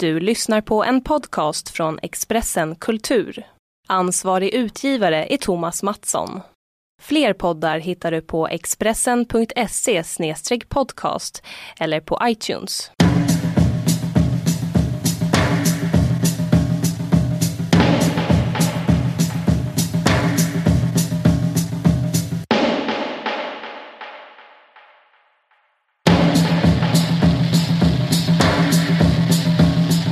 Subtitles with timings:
[0.00, 3.46] Du lyssnar på en podcast från Expressen Kultur.
[3.88, 6.40] Ansvarig utgivare är Thomas Mattsson.
[7.02, 10.02] Fler poddar hittar du på expressen.se
[10.68, 11.42] podcast
[11.80, 12.90] eller på iTunes.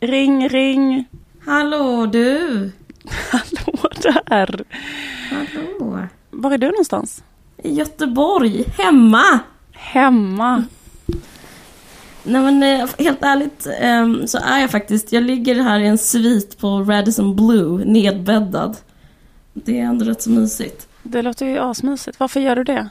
[0.02, 1.04] Ring, ring.
[1.46, 2.70] Hallå du!
[3.30, 4.64] Hallå där.
[5.30, 6.06] Hallå!
[6.30, 7.22] Var är du någonstans?
[7.62, 9.38] I Göteborg, hemma!
[9.72, 10.64] Hemma.
[12.22, 15.98] Nej men eh, helt ärligt eh, så är jag faktiskt, jag ligger här i en
[15.98, 18.76] svit på Radisson Blue, nedbäddad.
[19.52, 20.88] Det är ändå rätt så mysigt.
[21.02, 22.20] Det låter ju asmysigt.
[22.20, 22.88] Varför gör du det?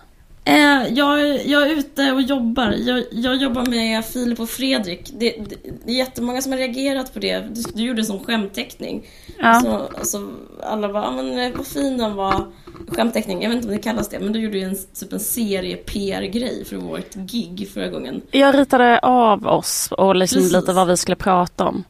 [0.48, 2.72] Eh, jag, jag är ute och jobbar.
[2.72, 5.12] Jag, jag jobbar med Filip och Fredrik.
[5.20, 7.40] Det, det, det är jättemånga som har reagerat på det.
[7.40, 9.08] Du, du gjorde en sån skämtteckning.
[9.40, 9.62] Ja.
[9.62, 10.32] Så, så
[10.64, 12.46] alla bara, "Ah, men eh, vad fin den var.
[12.88, 14.20] Skämtteckning, jag vet inte om det kallas det.
[14.20, 18.22] Men du gjorde ju en, typ en serie PR-grej för vårt gig förra gången.
[18.32, 20.54] Jag ritade av oss och liksom Precis.
[20.54, 21.84] lite vad vi skulle prata om.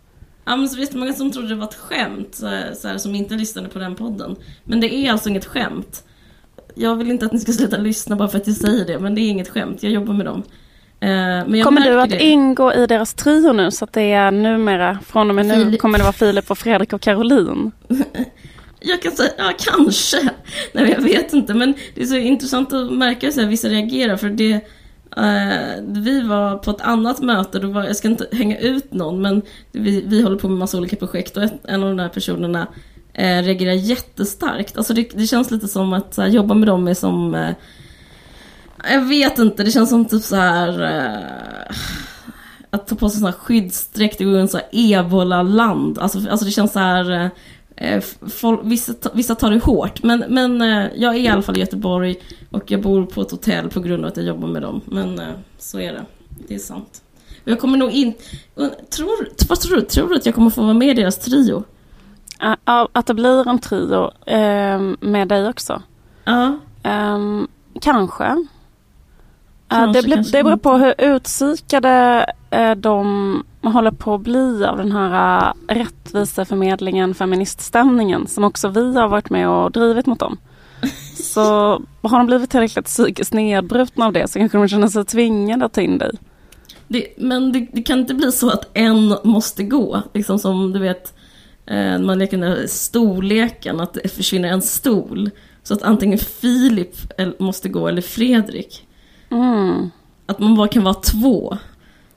[0.45, 3.33] Ja men så visst många som trodde det var ett skämt, så här, som inte
[3.35, 4.35] lyssnade på den podden.
[4.63, 6.03] Men det är alltså inget skämt.
[6.75, 9.15] Jag vill inte att ni ska sluta lyssna bara för att jag säger det, men
[9.15, 9.83] det är inget skämt.
[9.83, 10.43] Jag jobbar med dem.
[10.99, 12.23] Eh, Kommer du att det.
[12.23, 15.81] ingå i deras trio nu så att det är numera, från och med nu Filip.
[15.81, 17.71] kommer det vara Filip och Fredrik och Caroline?
[18.79, 20.17] Jag kan säga, ja kanske.
[20.73, 24.29] Nej jag vet inte, men det är så intressant att märka hur vissa reagerar för
[24.29, 24.53] det
[25.17, 29.21] eh, vi var på ett annat möte, då var, jag ska inte hänga ut någon
[29.21, 32.67] men vi, vi håller på med massa olika projekt och en av de där personerna
[33.15, 34.77] eh, reagerar jättestarkt.
[34.77, 37.55] Alltså det, det känns lite som att här, jobba med dem är som eh,
[38.91, 41.75] jag vet inte, det känns som typ så här eh,
[42.69, 45.99] att ta på sig såna här skyddsdräkt och gå i här ebola-land.
[45.99, 47.29] Alltså, alltså det känns så här eh,
[47.77, 50.03] eh folk, vissa, vissa tar det hårt.
[50.03, 52.15] Men, men eh, jag är i alla fall i Göteborg
[52.49, 54.81] och jag bor på ett hotell på grund av att jag jobbar med dem.
[54.85, 55.27] Men eh,
[55.57, 56.05] så är det.
[56.47, 57.01] Det är sant.
[57.43, 58.13] Jag kommer nog in...
[58.89, 59.81] Tror, vad tror du?
[59.81, 61.63] Tror du att jag kommer få vara med i deras trio?
[62.65, 65.81] Att det blir en trio eh, med dig också?
[66.23, 66.57] Ja.
[66.83, 67.47] Ehm,
[67.81, 68.45] kanske.
[69.67, 72.25] Kanske, det, blir, kanske det beror på hur utsikade
[72.77, 79.29] de håller på att bli av den här rättviseförmedlingen, feministstämningen som också vi har varit
[79.29, 80.37] med och drivit mot dem.
[81.15, 81.41] Så
[82.01, 85.73] har de blivit tillräckligt psykiskt nedbrutna av det så kanske de känner sig tvingade att
[85.73, 86.11] ta in dig.
[86.87, 90.01] Det, men det, det kan inte bli så att en måste gå.
[90.13, 91.14] Liksom som du vet,
[91.99, 95.29] man leker den där storleken, att det försvinner en stol.
[95.63, 96.95] Så att antingen Filip
[97.39, 98.87] måste gå eller Fredrik.
[99.29, 99.89] Mm.
[100.25, 101.57] Att man bara kan vara två.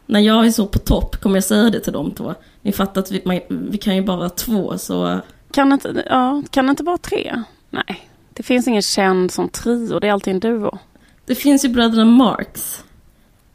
[0.06, 2.34] När jag är så på topp kommer jag säga det till de två.
[2.62, 5.20] Ni fattar att vi, man, vi kan ju bara vara två så...
[5.50, 7.42] Kan, det inte, ja, kan det inte vara tre?
[7.70, 10.78] Nej, det finns ingen känd som trio, det är alltid en duo.
[11.26, 12.84] Det finns ju bröderna Marx.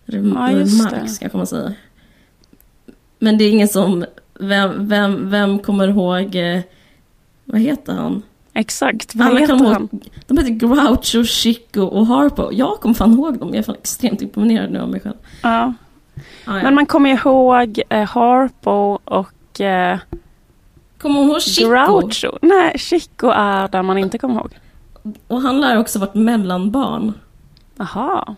[0.05, 0.51] Eller, Ja,
[0.83, 1.19] Marx det.
[1.19, 1.73] kanske man säger.
[3.19, 4.05] Men det är ingen som...
[4.39, 6.35] Vem, vem, vem kommer ihåg...
[6.35, 6.59] Eh,
[7.45, 8.21] vad heter han?
[8.53, 9.81] Exakt, vad Alla heter kommer han?
[9.91, 12.51] ihåg, de heter Groucho, Chico och Harpo.
[12.51, 13.47] Jag kommer fan ihåg dem.
[13.49, 15.15] Jag är fan extremt imponerad nu av mig själv.
[15.41, 15.73] Ja.
[16.45, 16.63] Ah, ja.
[16.63, 19.99] Men man kommer ihåg eh, Harpo och eh,
[20.97, 21.69] kommer hon ihåg Chico?
[21.69, 22.37] Groucho.
[22.41, 24.53] Nej, Chico är där man inte kommer ihåg.
[25.27, 27.13] Och han lär också varit mellanbarn.
[27.77, 28.35] Jaha.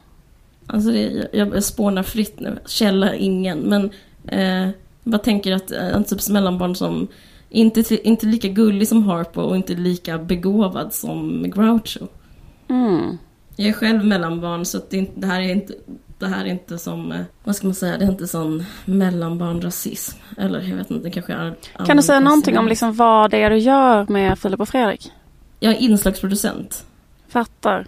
[0.67, 2.59] Alltså det, jag, jag spånar fritt nu.
[2.65, 3.59] Källa ingen.
[3.59, 3.89] Men
[4.27, 4.69] eh,
[5.05, 7.07] bara tänker att eh, en typ mellanbarn som
[7.49, 12.07] inte, inte lika gullig som Harpo och inte lika begåvad som Groucho.
[12.69, 13.17] Mm.
[13.55, 15.73] Jag är själv mellanbarn så det, det här är inte
[16.19, 20.17] det här är inte som, eh, vad ska man säga, det är inte sån mellanbarnrasism.
[20.37, 21.55] Eller jag vet inte, det kanske är...
[21.85, 25.11] Kan du säga någonting om liksom vad det är du gör med Filip och Fredrik?
[25.59, 26.85] Jag är inslagsproducent.
[27.27, 27.87] Fattar.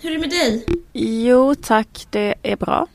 [0.00, 0.64] Hur är det med dig?
[0.92, 2.86] Jo tack, det är bra.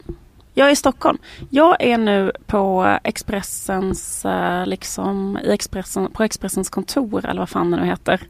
[0.53, 1.18] Jag är i Stockholm.
[1.50, 7.72] Jag är nu på Expressens, eh, liksom, i Expressen, på Expressens kontor eller vad fan
[7.72, 8.22] det nu heter.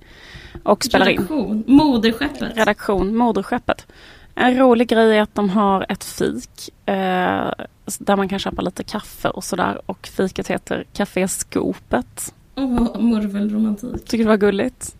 [0.63, 1.17] Och spelar in.
[1.17, 1.63] Redaktion.
[1.67, 2.57] Moderskeppet.
[2.57, 3.87] redaktion, Moderskeppet.
[4.35, 7.51] En rolig grej är att de har ett fik eh,
[7.99, 9.81] där man kan köpa lite kaffe och sådär.
[9.85, 12.33] Och fiket heter Café Skopet.
[12.55, 14.05] Åh, murvelromantik.
[14.05, 14.95] Tycker du det var gulligt?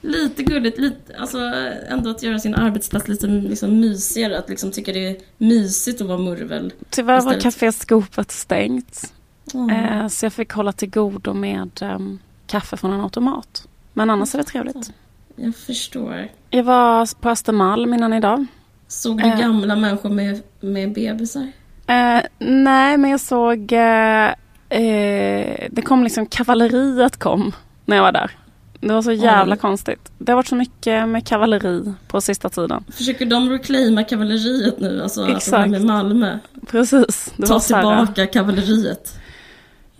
[0.00, 1.38] Lite gulligt, lite, alltså
[1.88, 4.38] ändå att göra sin arbetsplats lite liksom, mysigare.
[4.38, 6.72] Att liksom tycka det är mysigt att vara murvel.
[6.90, 7.42] Tyvärr var Istället.
[7.42, 9.12] Café Skopet stängt.
[9.54, 9.98] Åh.
[10.00, 13.68] Eh, så jag fick hålla till godo med ehm, kaffe från en automat.
[13.92, 14.92] Men annars är det trevligt.
[15.36, 16.28] Jag förstår.
[16.50, 18.46] Jag var på Östermalm innan idag.
[18.88, 19.38] Såg du Eh.
[19.38, 21.52] gamla människor med, med bebisar?
[21.86, 24.28] Eh, nej, men jag såg eh,
[24.68, 27.52] eh, det kom liksom kavalleriet kom
[27.84, 28.30] när jag var där.
[28.80, 29.58] Det var så jävla Oj.
[29.58, 30.12] konstigt.
[30.18, 32.84] Det har varit så mycket med kavalleri på sista tiden.
[32.92, 35.02] Försöker de reclaima kavalleriet nu?
[35.02, 35.70] Alltså, alltså Exakt.
[35.70, 36.38] med Malmö.
[36.70, 37.32] Precis.
[37.36, 39.18] Det Ta tillbaka kavalleriet.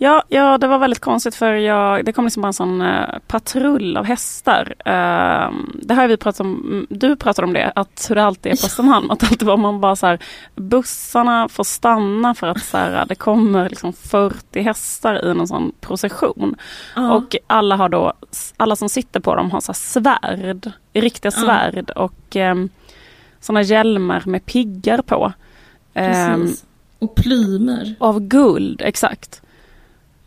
[0.01, 3.19] Ja, ja, det var väldigt konstigt för jag, det kom liksom bara en sån eh,
[3.27, 4.75] patrull av hästar.
[4.85, 5.51] Eh,
[5.81, 8.55] det har vi pratat om, mm, du pratade om det, att hur det alltid är
[8.55, 9.11] på Östermalm.
[9.11, 10.19] Att alltid var man bara så här,
[10.55, 15.71] bussarna får stanna för att så här, det kommer liksom 40 hästar i någon sån
[15.81, 16.55] procession.
[16.95, 17.11] Ja.
[17.13, 18.13] Och alla har då,
[18.57, 22.69] alla som sitter på dem har så svärd, riktiga svärd och um,
[23.39, 25.33] såna hjälmar med piggar på.
[25.93, 26.53] Ehm.
[26.99, 27.95] Och plymer.
[27.99, 29.41] av guld, exakt.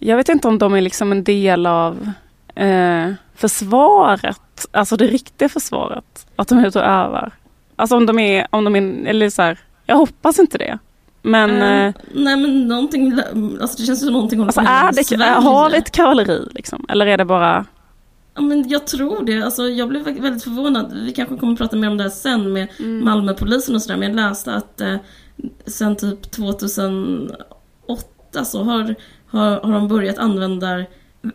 [0.04, 2.10] Jag vet inte om de är liksom en del av
[2.54, 6.26] eh, försvaret, alltså det riktiga försvaret.
[6.36, 7.32] Att de är ute och övar.
[7.76, 10.78] Alltså om de är, om de är, eller så här, jag hoppas inte det.
[11.22, 13.12] Men eh, nej men någonting,
[13.60, 15.30] alltså det känns som någonting håller alltså på är det, Sverige.
[15.32, 16.86] har vi ett kavalleri liksom?
[16.88, 17.64] Eller är det bara,
[18.34, 20.92] Ja men jag tror det, alltså jag blev väldigt förvånad.
[21.04, 23.04] Vi kanske kommer att prata mer om det här sen med Mm.
[23.04, 23.96] Malmöpolisen och sådär.
[23.96, 24.96] Men jag läste att eh,
[25.66, 28.94] sen typ 2008 så har,
[29.32, 30.84] har, har de börjat använda,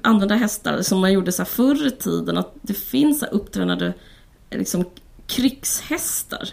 [0.02, 2.38] använda hästar som man gjorde så här förr i tiden.
[2.38, 3.94] Att det finns så här upptränade
[4.50, 4.86] liksom,
[5.28, 6.50] krigshästar.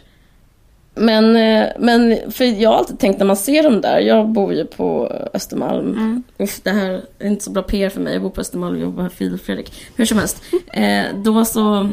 [0.95, 4.55] Men, eh, men för jag har alltid tänkt när man ser dem där, jag bor
[4.55, 5.93] ju på Östermalm.
[5.93, 6.23] Mm.
[6.41, 8.81] Usch, det här är inte så bra PR för mig, jag bor på Östermalm och
[8.81, 9.73] jobbar Filip och Fredrik.
[9.97, 10.43] Hur som helst,
[10.73, 11.91] eh, då så...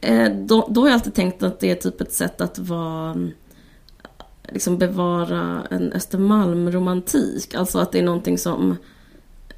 [0.00, 3.28] Eh, då, då har jag alltid tänkt att det är typ ett sätt att vara...
[4.48, 7.54] Liksom bevara en Östermalm-romantik.
[7.54, 8.76] Alltså att det är någonting som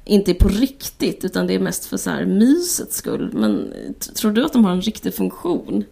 [0.05, 3.31] inte är på riktigt, utan det är mest för så här mysets skull.
[3.33, 3.73] Men
[4.15, 5.83] tror du att de har en riktig funktion?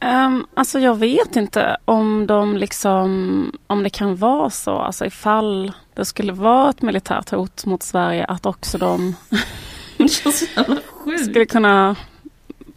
[0.00, 5.72] Um, alltså jag vet inte om de liksom, om det kan vara så, alltså ifall
[5.94, 9.14] det skulle vara ett militärt hot mot Sverige att också de
[11.24, 11.96] skulle kunna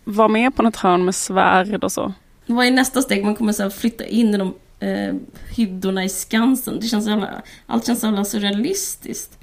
[0.04, 2.14] vara med på något hörn med svärd och så.
[2.46, 3.26] Vad är nästa steg?
[3.26, 5.16] Man kommer så flytta in i de eh,
[5.56, 6.80] hyddorna i Skansen.
[6.80, 9.40] Det känns jävla, allt känns så jävla surrealistiskt.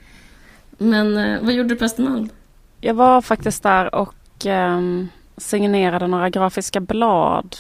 [0.79, 2.29] Men eh, vad gjorde du på Östermalm?
[2.81, 7.57] Jag var faktiskt där och ehm, signerade några grafiska blad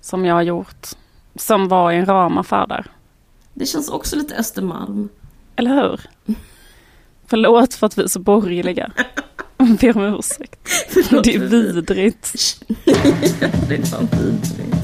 [0.00, 0.86] som jag har gjort.
[1.34, 2.86] Som var i en ramaffär där.
[3.54, 5.08] Det känns också lite Östermalm.
[5.56, 6.00] Eller hur?
[7.26, 8.92] Förlåt för att vi är så borgerliga.
[9.80, 10.68] Ber om ursäkt.
[10.88, 12.32] Förlåt Det är vidrigt.
[13.68, 14.76] det är fan vidrigt.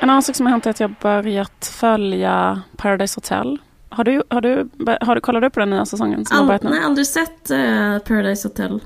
[0.00, 3.58] En annan sak som har hänt är att jag börjat följa Paradise Hotel.
[3.88, 4.68] Har du, har du,
[5.00, 6.70] har du kollat upp på den nya säsongen som har All, börjat nu?
[6.70, 8.80] nej, aldrig sett eh, Paradise Hotel.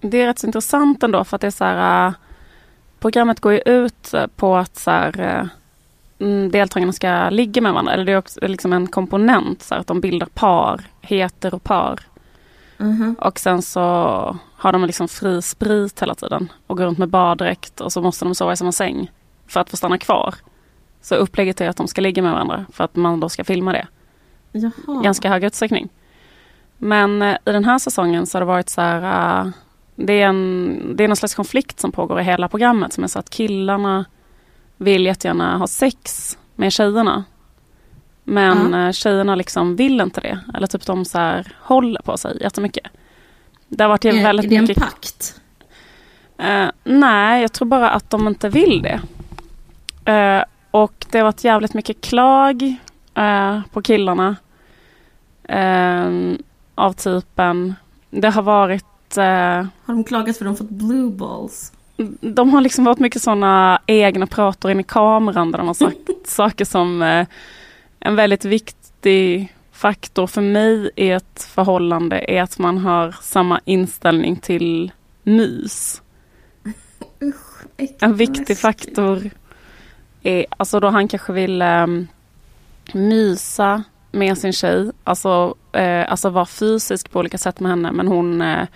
[0.00, 2.06] Det är rätt så intressant ändå för att det är så här...
[2.06, 2.12] äh,
[3.00, 5.48] programmet går ju ut äh, på att så här, mm,
[6.50, 7.92] deltagarna ska ligga med varandra.
[7.92, 12.00] Eller det är också liksom en komponent så att de bildar par, heter och par.
[12.78, 13.16] Mhm.
[13.20, 13.80] Och sen så
[14.56, 18.24] har de liksom fri sprit hela tiden och går runt med baddräkt och så måste
[18.24, 19.10] de sova i samma säng
[19.46, 20.34] för att få stanna kvar.
[21.00, 23.72] Så upplägget är att de ska ligga med varandra för att man då ska filma
[23.72, 23.86] det.
[24.52, 25.02] Jaha.
[25.02, 25.88] ganska hög utsträckning.
[26.78, 29.50] Men eh, i den här säsongen så har det varit så här, eh,
[29.94, 33.08] det, är en, det är någon slags konflikt som pågår i hela programmet som är
[33.08, 34.04] så att killarna
[34.84, 37.24] vill jättegärna ha sex med tjejerna.
[38.24, 38.86] Men Ja.
[38.86, 40.40] eh, tjejerna liksom vill inte det.
[40.54, 42.86] Eller typ de så här håller på sig jättemycket.
[43.68, 44.82] Det har varit är, väldigt är det en mycket...
[44.82, 45.40] pakt?
[46.38, 49.00] Eh, nej, jag tror bara att de inte vill det.
[50.12, 52.76] Eh, och det har varit jävligt mycket klag
[53.14, 54.36] eh, på killarna.
[55.48, 56.10] Eh,
[56.74, 57.74] av typen,
[58.10, 61.72] det har varit, eh, Har de klagat för att de fått blue balls?
[62.20, 65.98] De har liksom varit mycket sådana egna prator in i kameran där de har sagt
[66.24, 67.26] saker som eh,
[68.00, 74.36] en väldigt viktig faktor för mig i ett förhållande är att man har samma inställning
[74.36, 76.02] till mys.
[78.00, 79.30] En viktig faktor
[80.22, 82.08] är, alltså då han kanske vill um,
[82.92, 88.08] mysa med sin tjej, alltså, eh, alltså vara fysisk på olika sätt med henne, men
[88.08, 88.66] hon eh,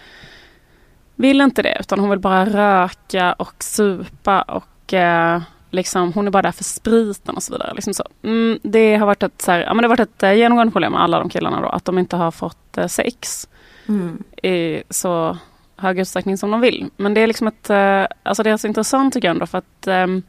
[1.18, 6.30] vill inte det, utan hon vill bara röka och supa och eh, liksom, hon är
[6.30, 7.74] bara där för spriten och så vidare.
[7.74, 8.04] Liksom så.
[8.22, 10.72] Mm, det har varit ett, så här, ja, men det har varit ett eh, genomgående
[10.72, 13.48] problem med alla de killarna då, att de inte har fått eh, sex
[13.88, 14.22] Mm.
[14.42, 15.38] i så
[15.76, 16.90] hög utsträckning som de vill.
[16.96, 19.58] Men det är liksom ett, eh, alltså det är så intressant tycker jag ändå för
[19.58, 20.22] att ehm,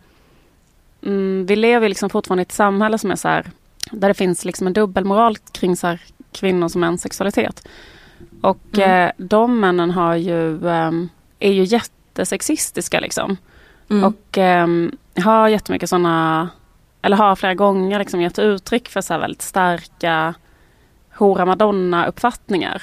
[1.06, 3.46] mm, vi lever liksom fortfarande i ett samhälle som är så här,
[3.92, 7.68] där det finns liksom en dubbelmoral kring så här, kvinnors och mäns sexualitet.
[8.42, 9.06] Och Mm.
[9.08, 13.38] eh, de männen har ju, ehm, är ju jättesexistiska liksom.
[13.90, 14.04] Mm.
[14.04, 14.38] Och
[15.14, 16.50] jag har jättemycket sådana,
[17.02, 20.34] eller har flera gånger liksom gett uttryck för så väldigt starka
[21.18, 22.82] hora madonna-uppfattningar.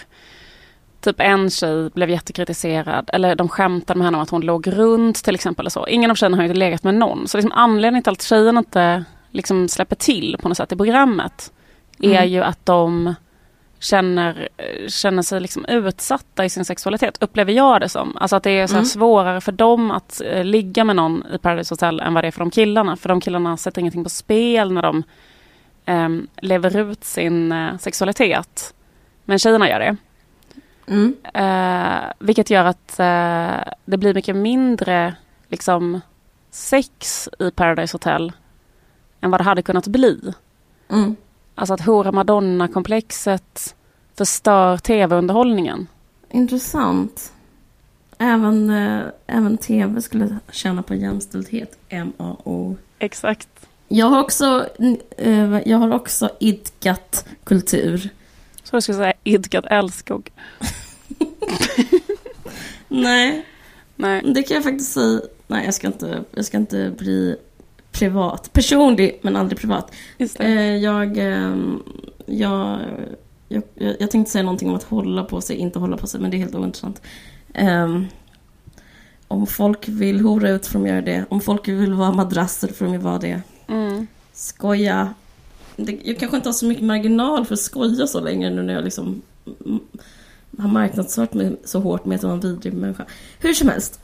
[1.00, 5.24] Typ en tjej blev jättekritiserad, eller de skämtade med henne om att hon låg runt
[5.24, 5.66] till exempel.
[5.66, 5.86] Och så.
[5.86, 7.28] Ingen av tjejerna har ju legat med någon.
[7.28, 11.52] Så liksom anledningen till att tjejerna inte liksom släpper till på något sätt i programmet
[11.98, 12.28] är Mm.
[12.28, 13.14] ju att de
[13.78, 14.48] känner,
[14.88, 18.16] känner sig liksom utsatta i sin sexualitet, upplever jag det som.
[18.16, 18.84] Alltså att det är så Mm.
[18.84, 22.32] svårare för dem att eh, ligga med någon i Paradise Hotel än vad det är
[22.32, 22.96] för de killarna.
[22.96, 25.02] För de killarna sätter ingenting på spel när de
[25.84, 28.74] em, lever ut sin eh, sexualitet.
[29.24, 29.96] Men tjejerna gör det.
[30.88, 31.16] Mm.
[31.34, 35.14] Eh, vilket gör att eh, det blir mycket mindre
[35.48, 36.00] liksom,
[36.50, 38.32] sex i Paradise Hotel
[39.20, 40.20] än vad det hade kunnat bli.
[40.90, 41.16] Mm.
[41.58, 43.74] Alltså att hora madonna-komplexet
[44.14, 45.86] förstör tv-underhållningen.
[46.30, 47.32] Intressant.
[48.18, 51.78] Även, eh, även tv skulle tjäna på jämställdhet.
[51.88, 52.76] M-A-O.
[52.98, 53.48] Exakt.
[53.88, 54.66] Jag har också,
[55.16, 58.10] eh, jag har också idkat kultur.
[58.62, 60.30] Så jag skulle säga idkat älskog.
[62.88, 63.46] Nej,
[63.96, 64.22] Nej.
[64.34, 65.20] det kan jag faktiskt säga.
[65.46, 67.36] Nej, jag ska inte, jag ska inte bli
[67.98, 68.52] privat.
[68.52, 69.94] Personlig, men aldrig privat.
[70.18, 71.82] Eh, jag, ehm,
[72.26, 72.80] jag,
[73.48, 76.20] jag, jag, jag tänkte säga någonting om att hålla på sig, inte hålla på sig,
[76.20, 77.02] men det är helt ointressant.
[77.54, 78.06] Ehm,
[79.28, 81.24] om folk vill hora ut får de göra det.
[81.28, 83.40] Om folk vill vara madrasser får de vara det.
[83.68, 84.06] Mm.
[84.32, 85.14] Skoja.
[85.76, 88.84] Jag kanske inte har så mycket marginal för att skoja så länge nu när jag
[88.84, 89.22] liksom
[90.58, 93.04] har marknadsfört mig så hårt med att vara en vidrig människa.
[93.38, 94.00] Hur som helst.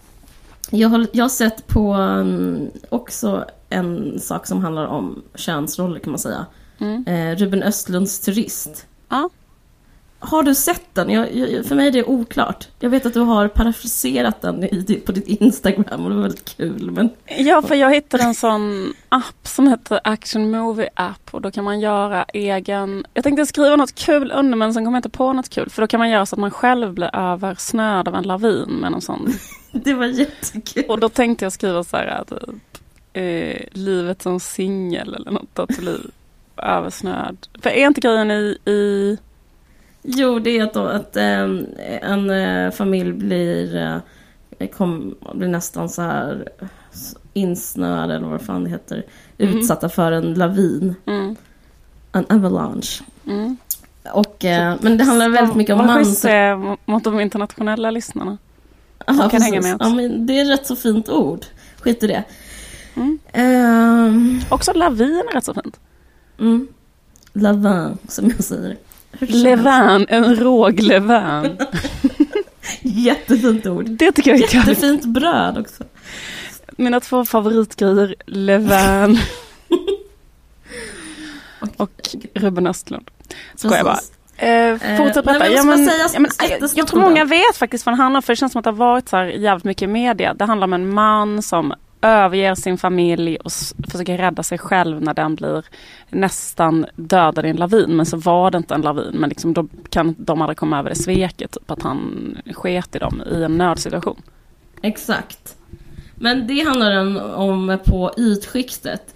[0.75, 6.11] Jag har, jag har sett på um, också en sak som handlar om könsroller kan
[6.11, 6.47] man säga.
[6.79, 7.05] Mm.
[7.07, 8.87] Eh, Ruben Östlunds Turist.
[9.09, 9.31] Ja.
[10.19, 11.11] Har du sett den?
[11.11, 12.69] Jag, jag, för mig är det oklart.
[12.81, 16.57] Jag vet att du har parafraserat den i, på ditt Instagram och det var väldigt
[16.57, 16.91] kul.
[16.91, 17.11] Men...
[17.39, 21.65] ja, för jag hittade en sån app som heter Action Movie App och då kan
[21.65, 23.07] man göra egen...
[23.15, 25.83] Jag tänkte skriva något kul under men sen kom jag inte på något kul för
[25.83, 29.01] då kan man göra så att man själv blir översnöad av en lavin med någon
[29.03, 29.33] sån.
[29.85, 30.85] Det var jättekul.
[30.89, 32.81] Och då tänkte jag skriva så här typ
[33.13, 35.99] eh, livet som singel eller något att bli
[36.57, 37.37] översnöad.
[37.63, 39.19] För är inte grejen i, i
[40.03, 41.67] Jo, det är att, då, att ehm,
[42.03, 43.77] en eh, familj blir,
[44.59, 46.67] eh, kom, blir nästan så här eh,
[47.33, 49.05] insnöad eller vad fan det heter.
[49.39, 49.59] Mhm.
[49.59, 50.95] Utsatta för en lavin.
[51.07, 51.37] mm,
[52.13, 53.03] En avalanche.
[53.27, 53.57] mm.
[54.13, 55.87] Och, eh, men det handlar väldigt mycket om
[56.23, 58.39] det är mot- mot de internationella lyssnarna.
[59.07, 59.45] Ja, kan precis.
[59.45, 59.89] hänga med också.
[59.89, 61.45] Ja, men det är rätt så fint ord.
[61.81, 62.25] Skit i det.
[62.95, 63.19] Mm.
[63.33, 65.81] Ehm, Också lavin är rätt så fint.
[66.41, 66.69] mm.
[67.33, 68.77] Lavin, som jag säger.
[69.19, 71.49] Levan, en råglevan.
[72.83, 73.89] Jättefint ord.
[73.89, 74.55] Det tycker jag är.
[74.55, 75.85] Jättefint bröd också.
[76.77, 79.19] Mina två favoritgrejer, Levan
[81.77, 83.11] och Ruben Östlund.
[83.55, 83.99] Skojar bara.
[84.37, 85.39] Eh, fortsätt nej, berätta.
[85.39, 87.29] men ja, men, säga ja, men, jättesnabbt jag tror många den.
[87.29, 88.23] vet faktiskt vad det handlar om.
[88.23, 90.35] För det känns som att det har varit så här jävligt mycket media.
[90.35, 93.53] Det handlar om en man som överger sin familj och
[93.91, 95.65] försöker rädda sig själv när den blir
[96.11, 97.97] nästan dödad i en lavin.
[97.97, 99.15] Men så var det inte en lavin.
[99.15, 101.51] Men liksom, då kan de aldrig komma över det sveket.
[101.51, 104.23] Typ, att han sket i dem i en nödsituation.
[104.83, 105.57] Exakt.
[106.15, 109.15] Men det handlar den om på ytskiktet.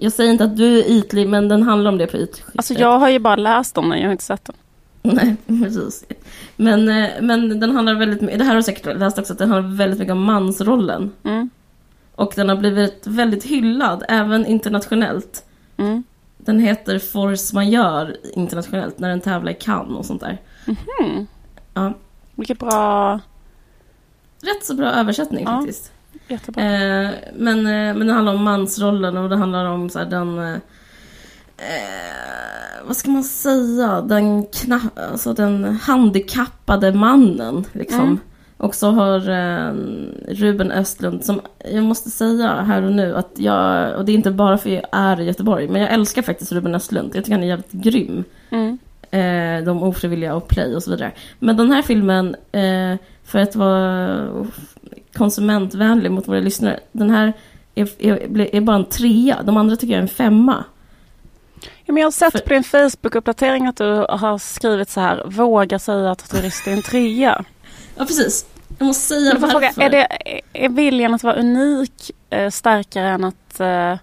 [0.00, 2.54] Jag säger inte att du är ytlig, men den handlar om det på ytskiktet.
[2.56, 4.56] Alltså jag har ju bara läst om den, jag har inte sett den.
[5.02, 6.04] Nej, precis.
[6.56, 9.38] Men, eh, men den handlar väldigt mycket, det här har du säkert läst också, att
[9.38, 11.12] den handlar väldigt mycket om mansrollen.
[11.24, 11.50] Mm.
[12.14, 15.44] Och den har blivit väldigt hyllad, även internationellt.
[15.76, 16.02] Mm.
[16.38, 20.38] Den heter Force Majeure internationellt, när den tävlar i Cannes och sånt där.
[20.66, 21.26] Hmm.
[21.74, 21.92] Ja.
[22.34, 23.20] Vilket bra,
[24.40, 25.56] Rätt så bra översättning Ja.
[25.56, 25.92] faktiskt.
[26.28, 26.62] Jättebra.
[26.62, 30.38] Eh, men, eh, men det handlar om mansrollen och det handlar om så här, den...
[30.38, 30.54] Eh,
[31.56, 34.00] eh, vad ska man säga?
[34.00, 34.80] Den, kna,
[35.12, 37.64] alltså den handikappade mannen.
[37.72, 38.00] Liksom.
[38.00, 38.18] Mm.
[38.56, 39.72] Och så har eh,
[40.28, 41.40] Ruben Östlund, som
[41.72, 44.74] jag måste säga här och nu, att jag, och det är inte bara för att
[44.74, 47.10] jag är i Göteborg, men jag älskar faktiskt Ruben Östlund.
[47.14, 48.24] Jag tycker han är jävligt grym.
[48.50, 48.78] Mm.
[49.10, 51.12] Eh, de ofrivilliga och play och så vidare.
[51.38, 54.28] Men den här filmen, eh, för att vara
[55.18, 57.32] konsumentvänlig mot våra lyssnare, den här
[57.74, 59.42] är, är, är bara en trea.
[59.42, 60.64] De andra tycker jag är en femma.
[61.60, 65.22] Ja, men jag har sett För- på din Facebook-uppdatering att du har skrivit så här,
[65.26, 67.44] våga säga att turist är en trea.
[67.96, 68.46] Ja, precis.
[68.78, 69.52] Jag måste säga Jag varför.
[69.52, 70.06] fråga, är, det,
[70.52, 73.94] är viljan att vara unik eh, starkare än att eh,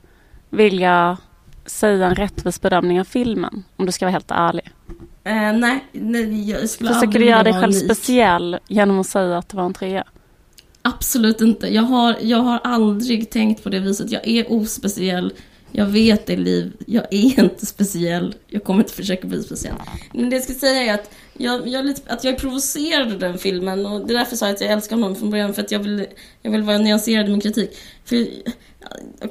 [0.49, 1.17] vilja
[1.65, 3.63] säga en rättvis bedömning av filmen?
[3.75, 4.71] Om du ska vara helt ärlig.
[5.23, 7.83] Eh, nej, nej, jag skulle Försöker du göra dig själv unik.
[7.85, 10.03] speciell genom att säga att det var en trea?
[10.87, 11.67] Absolut inte.
[11.67, 14.11] Jag har, jag har aldrig tänkt på det viset.
[14.11, 15.33] Jag är ospeciell.
[15.71, 16.73] Jag vet det, Liv.
[16.87, 18.35] Jag är inte speciell.
[18.47, 19.75] Jag kommer inte försöka bli speciell.
[20.13, 23.11] Men det jag ska säga är att jag, jag, är lite, att jag är provocerad
[23.11, 23.85] av den filmen.
[23.85, 25.53] Och det är därför sa jag att jag älskar honom från början.
[25.53, 26.05] För att jag vill,
[26.41, 27.77] jag vill vara nyanserad i min kritik.
[28.05, 28.27] För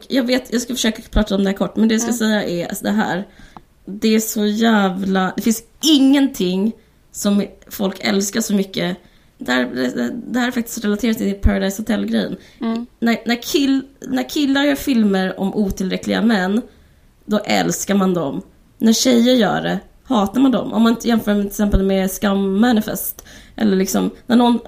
[0.09, 1.77] jag vet, jag ska försöka prata om det här kort.
[1.77, 3.29] Men det jag ska säga är det här.
[3.85, 5.33] Det är så jävla...
[5.37, 6.73] Det finns ingenting
[7.13, 8.97] som folk älskar så mycket
[9.47, 12.37] det här, det här är faktiskt relaterat till Paradise Hotel-grejen.
[12.61, 12.87] Mm.
[13.01, 16.63] När, när, kill, när killar gör filmer om otillräckliga män,
[17.25, 18.43] då älskar man dem.
[18.79, 20.73] När tjejer gör det, hatar man dem.
[20.73, 23.25] Om man jämför med, till exempel med Scum Manifest.
[23.57, 24.59] Eller liksom, när någon,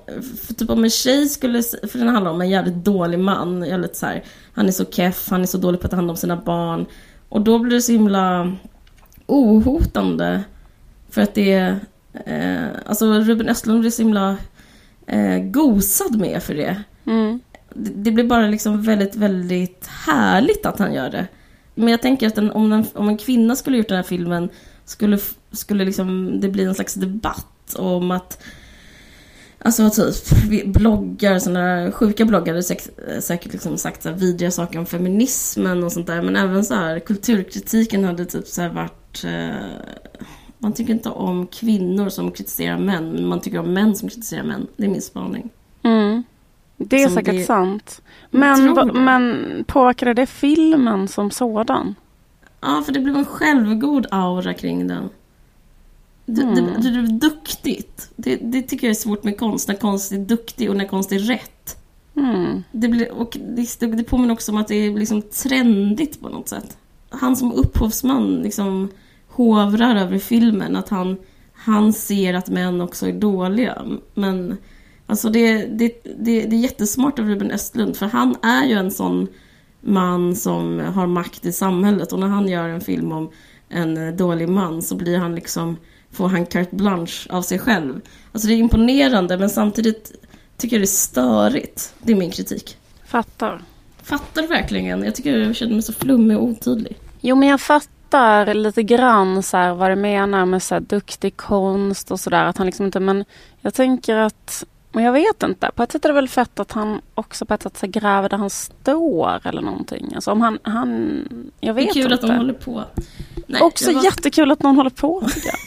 [0.47, 3.65] för typ om en tjej skulle, för den handlar om en jävligt dålig man.
[3.65, 6.11] Jävligt så här, han är så keff, han är så dålig på att ta hand
[6.11, 6.87] om sina barn.
[7.29, 8.53] Och då blir det så himla
[9.27, 10.45] ohotande.
[11.11, 11.81] För att det är,
[12.27, 14.37] eh, alltså Ruben Östlund blir så himla
[15.07, 16.83] eh, gosad med för det.
[17.07, 17.41] Mm.
[17.75, 17.91] det.
[17.95, 21.27] Det blir bara liksom väldigt, väldigt härligt att han gör det.
[21.75, 24.49] Men jag tänker att en, om, en, om en kvinna skulle gjort den här filmen
[24.85, 25.19] skulle,
[25.53, 28.43] skulle liksom det bli en slags debatt om att
[29.59, 35.85] Alltså typ bloggar, sådana sjuka bloggare säkert, säkert liksom sagt så vidriga saker om feminismen
[35.85, 36.23] och sånt där.
[36.23, 40.27] Men även så här kulturkritiken hade typ så varit eh,
[40.67, 44.43] man tycker inte om kvinnor som kritiserar män, men man tycker om män som kritiserar
[44.43, 44.67] män.
[44.77, 45.51] Det är min spaning.
[45.83, 46.23] Mm.
[46.77, 47.45] Det är som säkert det...
[47.45, 48.03] sant.
[48.31, 51.95] Men, men påverkade det filmen som sådan?
[52.61, 55.09] Ja, för det blev en självgod aura kring den.
[56.25, 56.55] Det, mm.
[56.55, 58.11] det, det blev duktigt.
[58.17, 61.13] Det, det, tycker jag är svårt med konst, när konst är duktig och när konst
[61.13, 61.77] är rätt.
[62.17, 62.63] Mm.
[62.73, 66.49] Det, blir, och det, det påminner också om att det är liksom trendigt på något
[66.49, 66.77] sätt.
[67.09, 68.91] Han som upphovsman liksom
[69.37, 70.77] hovrar över filmen.
[70.77, 71.17] Att han,
[71.53, 73.83] han ser att män också är dåliga.
[74.15, 74.57] Men
[75.07, 77.97] alltså det, det, det, det är jättesmart av Ruben Östlund.
[77.97, 79.29] För han är ju en sån
[79.81, 82.13] man som har makt i samhället.
[82.13, 83.31] Och när han gör en film om
[83.69, 85.77] en dålig man så blir han liksom
[86.11, 88.01] får han carte blanche av sig själv.
[88.33, 90.13] Alltså det är imponerande men samtidigt
[90.57, 91.95] tycker jag det är störigt.
[92.03, 92.77] Det är min kritik.
[93.07, 93.63] Fattar.
[94.03, 95.03] Fattar verkligen.
[95.03, 96.97] Jag tycker jag känner mig så flummig och otydlig.
[97.21, 100.81] Jo men jag fattar fattar lite grann så här vad du menar med så här
[100.81, 102.45] duktig konst och sådär.
[102.45, 103.25] Att han liksom inte, men
[103.61, 105.71] jag tänker att, men jag vet inte.
[105.75, 108.29] På ett sätt är det väl fett att han också på ett sätt så gräver
[108.29, 110.13] där han står eller någonting.
[110.15, 111.23] Alltså om han, han
[111.61, 111.99] jag vet inte.
[111.99, 112.25] Det är kul inte.
[112.25, 112.85] att de håller på.
[113.47, 114.05] Nej, också var...
[114.05, 115.59] jättekul att någon håller på tycker jag.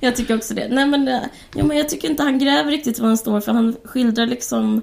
[0.00, 0.68] jag tycker också det.
[0.70, 1.06] Nej men,
[1.54, 4.82] ja, men jag tycker inte han gräver riktigt var han står för han skildrar liksom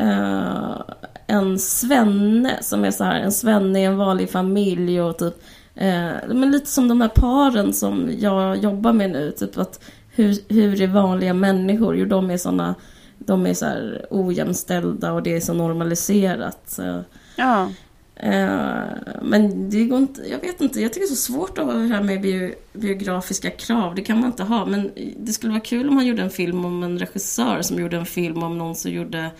[0.00, 0.80] uh,
[1.26, 5.34] en svenne som är så här, en svenne i en vanlig familj och typ
[5.78, 9.30] Eh, men lite som de här paren som jag jobbar med nu.
[9.30, 11.96] Typ att hur, hur är vanliga människor?
[11.96, 12.74] Jo, de är såna
[13.18, 16.58] de är så här ojämställda och det är så normaliserat.
[16.66, 17.04] Så.
[17.36, 17.70] Ja.
[18.16, 18.82] Eh,
[19.22, 21.72] men det går inte, jag vet inte, jag tycker det är så svårt att ha
[21.72, 23.94] det här med bio, biografiska krav.
[23.94, 24.66] Det kan man inte ha.
[24.66, 27.96] Men det skulle vara kul om man gjorde en film om en regissör som gjorde
[27.96, 29.30] en film om någon som gjorde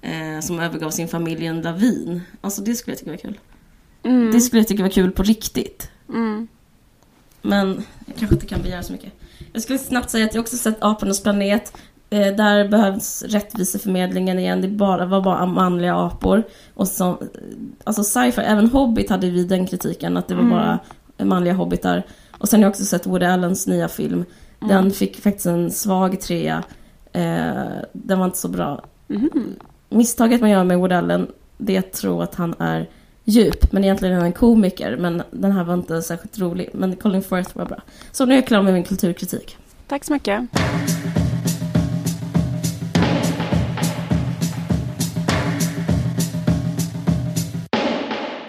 [0.00, 2.20] eh, som övergav sin familj i en lavin.
[2.40, 3.38] Alltså det skulle jag tycka var kul.
[4.02, 4.32] Mm.
[4.32, 5.90] Det skulle jag tycka var kul på riktigt.
[6.08, 6.48] Mm.
[7.42, 9.12] Men jag kanske inte kan begära så mycket.
[9.52, 11.76] Jag skulle snabbt säga att jag också sett Apornas planet.
[12.10, 14.60] Eh, där behövs rättviseförmedlingen igen.
[14.60, 16.42] Det bara, var bara manliga apor.
[16.74, 17.18] Och så,
[17.84, 20.16] alltså sci-fi, även Hobbit hade vi den kritiken.
[20.16, 20.52] Att det var mm.
[20.52, 20.78] bara
[21.24, 22.06] manliga hobbitar.
[22.38, 24.24] Och sen har jag också sett Woody Allens nya film.
[24.60, 24.90] Den mm.
[24.90, 26.62] fick faktiskt en svag trea.
[27.12, 27.52] Eh,
[27.92, 28.84] den var inte så bra.
[29.08, 29.54] Mm.
[29.88, 31.26] Misstaget man gör med Woody Allen,
[31.58, 32.88] det är att tro att han är
[33.24, 34.96] djup, men egentligen är han en komiker.
[34.96, 36.70] Men den här var inte särskilt rolig.
[36.72, 37.78] Men Colin Firth var bra.
[38.12, 39.56] Så nu är jag klar med min kulturkritik.
[39.86, 40.48] Tack så mycket.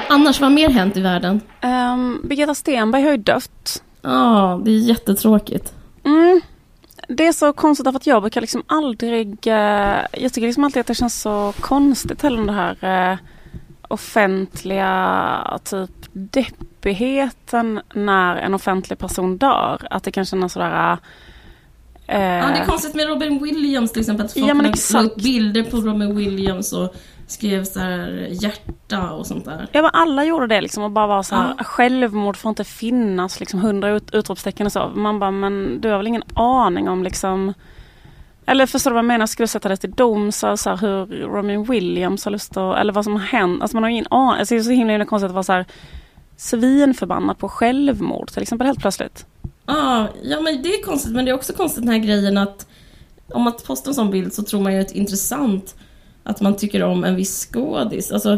[0.10, 1.42] Annars, vad mer hänt i världen?
[1.62, 3.84] Um, Birgitta Stenberg har ju dött.
[4.02, 5.74] Ja, oh, det är jättetråkigt.
[6.04, 6.42] Mm.
[7.08, 9.28] Det är så konstigt därför att jag brukar liksom aldrig...
[9.48, 9.54] Uh,
[10.12, 13.18] jag tycker liksom alltid att det känns så konstigt heller det här uh,
[13.92, 19.88] offentliga typ deppigheten när en offentlig person dör.
[19.90, 20.98] Att det kan kännas sådär...
[22.08, 22.22] Eh...
[22.22, 24.26] Ja, det är konstigt med Robin Williams till exempel.
[24.26, 26.96] Att folk ja, la upp bilder på Robin Williams och
[27.28, 29.68] skrev så här hjärta och sånt där.
[29.72, 31.64] Ja men alla gjorde det liksom och bara var så här, ja.
[31.64, 34.92] självmord får inte finnas liksom hundra ut, utropstecken och så.
[34.96, 37.54] Man bara men du har väl ingen aning om liksom
[38.46, 39.26] eller förstår du vad jag menar?
[39.26, 42.94] Skulle sätta det till dom så, så här, hur Robin Williams har lust att, eller
[42.94, 43.62] vad som har hänt.
[43.62, 44.40] Alltså man har ingen aning.
[44.40, 45.66] Alltså, det är så himla, himla konstigt att vara så här
[46.38, 49.26] svinförbannad på självmord till exempel helt plötsligt.
[49.66, 52.68] Ah, ja men det är konstigt men det är också konstigt den här grejen att
[53.34, 55.76] om man postar en sån bild så tror man ju att det är intressant
[56.24, 58.12] att man tycker om en viss skådis.
[58.12, 58.38] Alltså,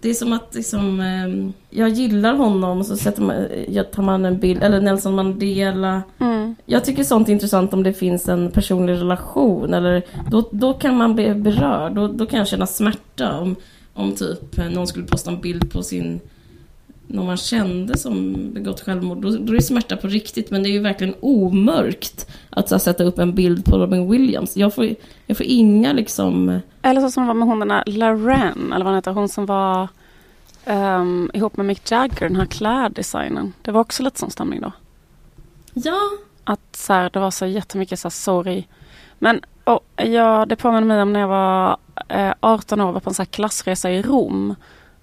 [0.00, 4.02] det är som att liksom, eh, jag gillar honom och så sätter man, jag tar
[4.02, 6.02] man en bild, eller Nelson Mandela.
[6.18, 6.54] Mm.
[6.66, 9.74] Jag tycker sånt är intressant om det finns en personlig relation.
[9.74, 11.94] Eller, då, då kan man bli berörd.
[11.94, 13.56] Då, då kan jag känna smärta om,
[13.94, 16.20] om typ någon skulle posta en bild på sin
[17.12, 20.50] någon man kände som begått självmord, då, då är det smärta på riktigt.
[20.50, 24.56] Men det är ju verkligen omörkt att här, sätta upp en bild på Robin Williams.
[24.56, 24.94] Jag får,
[25.26, 26.60] jag får inga liksom...
[26.82, 29.28] Eller så som det var med hon den här Laren, eller vad hon heter, hon
[29.28, 29.88] som var
[30.66, 33.52] um, ihop med Mick Jagger, den här kläddesignen.
[33.62, 34.72] Det var också lite sån stämning då.
[35.74, 36.00] Ja.
[36.44, 38.68] Att så här, det var så jättemycket så här, sorg.
[39.18, 41.76] Men oh, ja, det påminner mig om när jag var
[42.08, 44.54] eh, 18 år och var på en så här klassresa i Rom.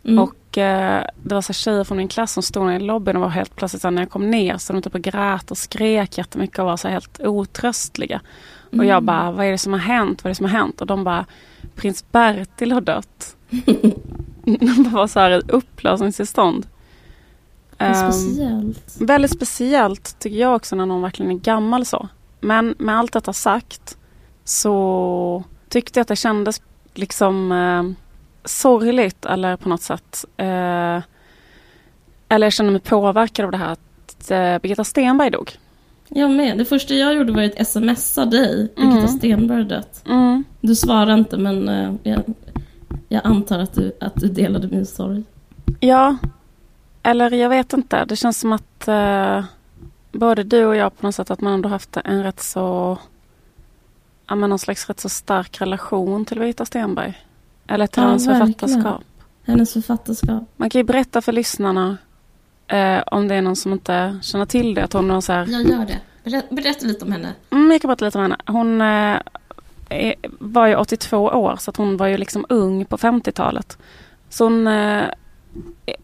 [0.03, 0.19] Mm.
[0.19, 3.29] Och eh, det var så tjejer från min klass som stod i lobbyn och var
[3.29, 6.65] helt plötsligt när jag kom ner så de typ och grät och skrek jättemycket och
[6.65, 8.21] var så helt otröstliga.
[8.71, 9.05] Och jag Mm.
[9.05, 10.23] bara, vad är det som har hänt?
[10.23, 10.81] Vad är det som har hänt?
[10.81, 11.25] Och de bara,
[11.75, 13.35] prins Bertil har dött.
[14.45, 16.67] de bara var så här i upplösningstillstånd.
[17.77, 18.97] Ehm, Speciellt.
[19.01, 22.07] Väldigt speciellt tycker jag också när någon verkligen är gammal så.
[22.39, 23.97] Men med allt detta sagt
[24.43, 26.61] så tyckte jag att det kändes
[26.93, 27.83] liksom eh,
[28.47, 30.25] sorgligt eller på något sätt.
[30.37, 31.01] Eh,
[32.29, 35.51] eller jag kände mig påverkad av det här att eh, Birgitta Stenberg dog.
[36.09, 36.57] Jag med.
[36.57, 38.73] Det första jag gjorde var att smsa dig.
[38.77, 38.89] Mm.
[38.89, 40.03] Birgitta Stenberg har dött.
[40.07, 40.43] Mm.
[40.61, 42.23] Du svarade inte men eh, jag,
[43.07, 45.23] jag antar att du, att du delade min sorg.
[45.79, 46.17] Ja,
[47.03, 48.05] eller jag vet inte.
[48.05, 49.43] Det känns som att eh,
[50.11, 52.97] både du och jag på något sätt att man ändå haft en rätt så
[54.27, 57.26] ja, men någon slags rätt så stark relation till Birgitta Stenberg.
[57.67, 58.39] Eller till Ja, verkligen.
[58.39, 59.03] författarskap.
[59.45, 60.43] Hennes författarskap.
[60.57, 61.97] Man kan ju berätta för lyssnarna
[62.67, 64.83] eh, om det är någon som inte känner till det.
[64.83, 65.99] Att hon har så här, Jag gör det.
[66.23, 67.33] Berätta, berätta lite om henne.
[67.49, 68.37] mm, jag kan berätta lite om henne.
[68.45, 73.77] Hon eh, var ju 82 år så att hon var ju liksom ung på 50-talet.
[74.29, 75.03] Så hon eh,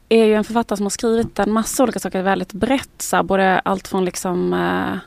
[0.09, 3.01] är ju en författare som har skrivit en massa olika saker väldigt brett.
[3.01, 4.97] Så här, både allt från liksom eh,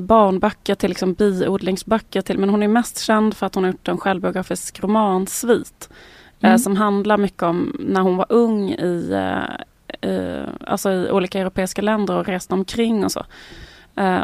[0.00, 2.20] barnböcker till liksom biodlingsböcker.
[2.20, 5.88] Till, men hon är mest känd för att hon har gjort en självbiografisk romansvit.
[6.40, 6.58] Eh, Mm.
[6.58, 11.82] som handlar mycket om när hon var ung i, eh, eh, alltså i olika europeiska
[11.82, 13.24] länder och reste omkring och så.
[13.96, 14.22] Eh,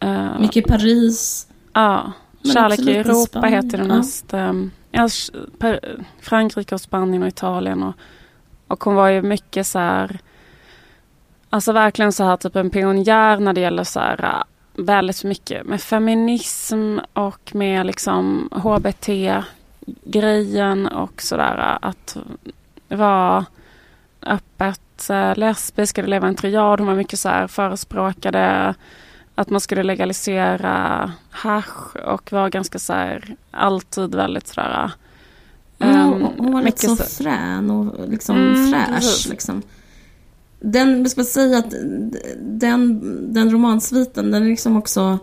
[0.00, 1.48] eh, Mycket Paris.
[1.72, 4.32] Ja, Men Kärlek i Europa Spanien, heter den mest.
[4.90, 5.08] ja,
[5.58, 7.82] Per- Frankrike och Spanien och Italien.
[7.82, 7.94] Och,
[8.68, 10.18] och hon var ju mycket så här,
[11.50, 14.42] alltså verkligen så här typ en pionjär när det gäller så här
[14.76, 18.48] väldigt mycket med feminism och med liksom
[19.84, 22.16] HBT-grejen och sådär att
[22.88, 23.46] vara
[24.22, 26.78] öppet äh, lesbisk eller leva en triad.
[26.80, 28.74] Hon var mycket så här förespråkade
[29.34, 34.90] att man skulle legalisera hasch och var ganska så här alltid väldigt sådär
[35.78, 39.26] ehm, hon- hon var mycket så så- frän och liksom Mm, fräsch.
[39.30, 39.62] Liksom.
[40.72, 41.74] Den, ska säga att
[42.40, 43.00] den,
[43.34, 45.18] den romansviten, den är liksom också...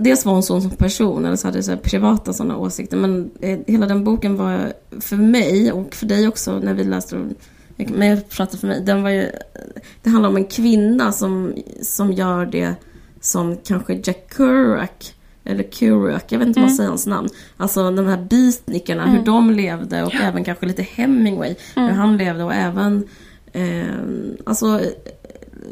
[0.00, 2.96] Dels var hon så som person, eller så hade jag så privata sådana åsikter.
[2.96, 7.16] Men eh, hela den boken var för mig, och för dig också, när vi läste
[7.16, 7.34] den.
[7.76, 8.82] Men jag pratar för mig.
[8.84, 9.30] Den var ju,
[10.02, 12.74] det handlar om en kvinna som, som gör det
[13.20, 14.90] som kanske Jack Kerouac
[15.44, 16.72] eller Kerouac, jag vet inte Mm.
[16.72, 17.28] säger hans namn.
[17.56, 19.24] Alltså de här beatnikerna, hur Mm.
[19.24, 21.96] de levde och även kanske lite Hemingway, hur Mm.
[21.96, 23.04] han levde och även
[23.58, 23.94] eh,
[24.46, 24.80] alltså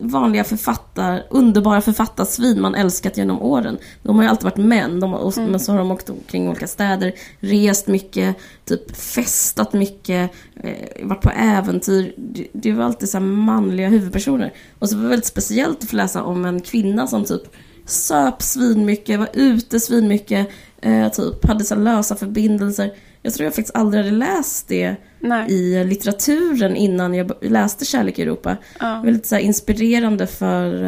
[0.01, 3.79] vanliga författar, underbara författarsvin man älskat genom åren.
[4.03, 5.51] De har ju alltid varit män, de, och, Mm.
[5.51, 11.23] men så har de åkt omkring olika städer, rest mycket, typ festat mycket, eh, varit
[11.23, 12.15] på äventyr.
[12.17, 14.53] Det, det var alltid så här manliga huvudpersoner.
[14.79, 17.43] Och så var det väldigt speciellt att få läsa om en kvinna som typ
[17.87, 20.49] söp svinmycket, var ute svinmycket,
[20.83, 22.91] eh, typ hade så lösa förbindelser.
[23.27, 25.53] Jag tror jag faktiskt aldrig hade läst det Nej.
[25.53, 28.57] i litteraturen innan jag läste Kärlek i Europa.
[28.81, 29.01] Ja.
[29.05, 30.85] Väldigt så här inspirerande för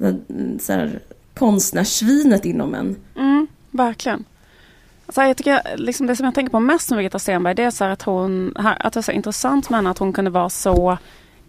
[0.00, 0.14] eh,
[0.60, 1.00] så här,
[1.34, 2.96] konstnärssvinet inom en.
[3.16, 4.24] Mm, verkligen.
[5.06, 7.70] Alltså jag tycker, liksom det som jag tänker på mest med Birgitta Stenberg det är
[7.70, 10.30] så här att hon, här- att det är så intressant med henne att hon kunde
[10.30, 10.98] vara så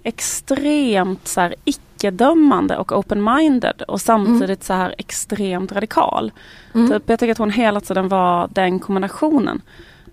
[0.04, 6.32] extremt så här icke-dömande och open-minded och samtidigt så här extremt radikal.
[6.76, 6.92] Mm.
[6.92, 9.62] Typ, jag tycker att hon hela tiden var den kombinationen.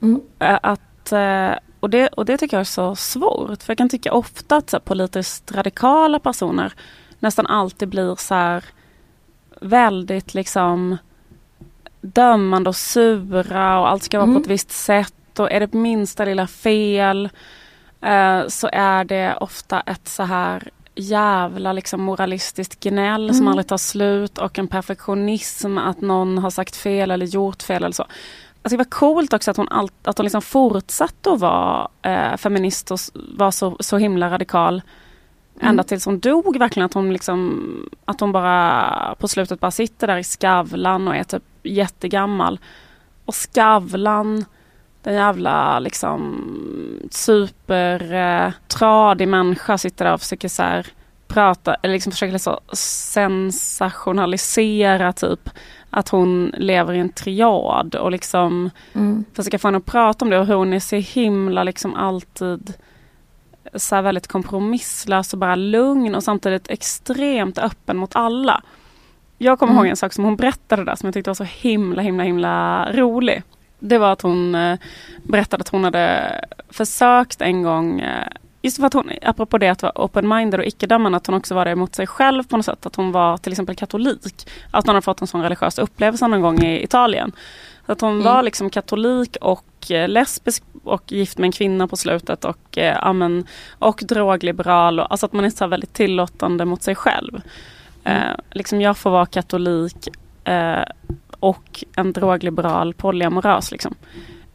[0.02, 0.20] Mm.
[0.38, 3.62] Eh, Att, eh, och, det, och det tycker jag är så svårt.
[3.62, 6.72] För jag kan tycka ofta att så här, politiskt radikala personer
[7.18, 8.64] nästan alltid blir så här
[9.60, 10.96] väldigt liksom
[12.00, 14.34] dömande och sura och allt ska vara Mm.
[14.36, 15.38] på ett visst sätt.
[15.38, 17.28] Och är det minsta lilla fel
[18.00, 23.48] eh, så är det ofta ett så här jävla liksom moralistiskt gnäll som Mm.
[23.48, 27.92] aldrig tar slut och en perfektionism att någon har sagt fel eller gjort fel eller
[27.94, 28.06] så.
[28.66, 32.36] Alltså det var coolt också att hon, all, att hon liksom fortsatte att vara eh,
[32.36, 34.82] feminist och var så, så himla radikal.
[35.54, 35.68] Mm.
[35.68, 36.86] Ända tills hon dog verkligen.
[36.86, 37.62] Att hon, liksom,
[38.04, 42.58] att hon bara på slutet bara sitter där i Skavlan och är typ jättegammal.
[43.24, 44.44] Och Skavlan,
[45.02, 46.44] den jävla liksom
[47.10, 50.86] supertradig eh, människa sitter där och försöker så här,
[51.26, 55.50] prata, eller liksom försöker så sensationalisera typ
[55.96, 59.24] att hon lever i en triad och liksom mm.
[59.32, 62.74] försöka få henne att prata om det och hur hon är så himla liksom alltid
[63.74, 68.62] så väldigt kompromisslös och bara lugn och samtidigt extremt öppen mot alla.
[69.38, 69.84] Jag kommer mm.
[69.84, 72.88] ihåg en sak som hon berättade där som jag tyckte var så himla himla himla
[72.92, 73.42] rolig.
[73.78, 74.78] Det var att hon eh,
[75.22, 78.28] berättade att hon hade försökt en gång eh,
[78.66, 81.64] Just för att hon, apropå det att vara open-minded och icke-dömande, att hon också var
[81.64, 82.86] det mot sig själv på något sätt.
[82.86, 84.48] Att hon var till exempel katolik.
[84.70, 87.32] Att hon har fått en sån religiös upplevelse någon gång i Italien.
[87.86, 88.24] Att hon mm.
[88.24, 93.06] var liksom katolik och eh, lesbisk och gift med en kvinna på slutet och, eh,
[93.06, 93.46] amen,
[93.78, 95.00] och drogliberal.
[95.00, 97.40] Och, alltså att man är så väldigt tillåtande mot sig själv.
[98.04, 98.22] Mm.
[98.22, 100.08] Eh, liksom jag får vara katolik
[100.44, 100.82] eh,
[101.40, 103.70] och en drogliberal polyamorös.
[103.70, 103.94] Liksom.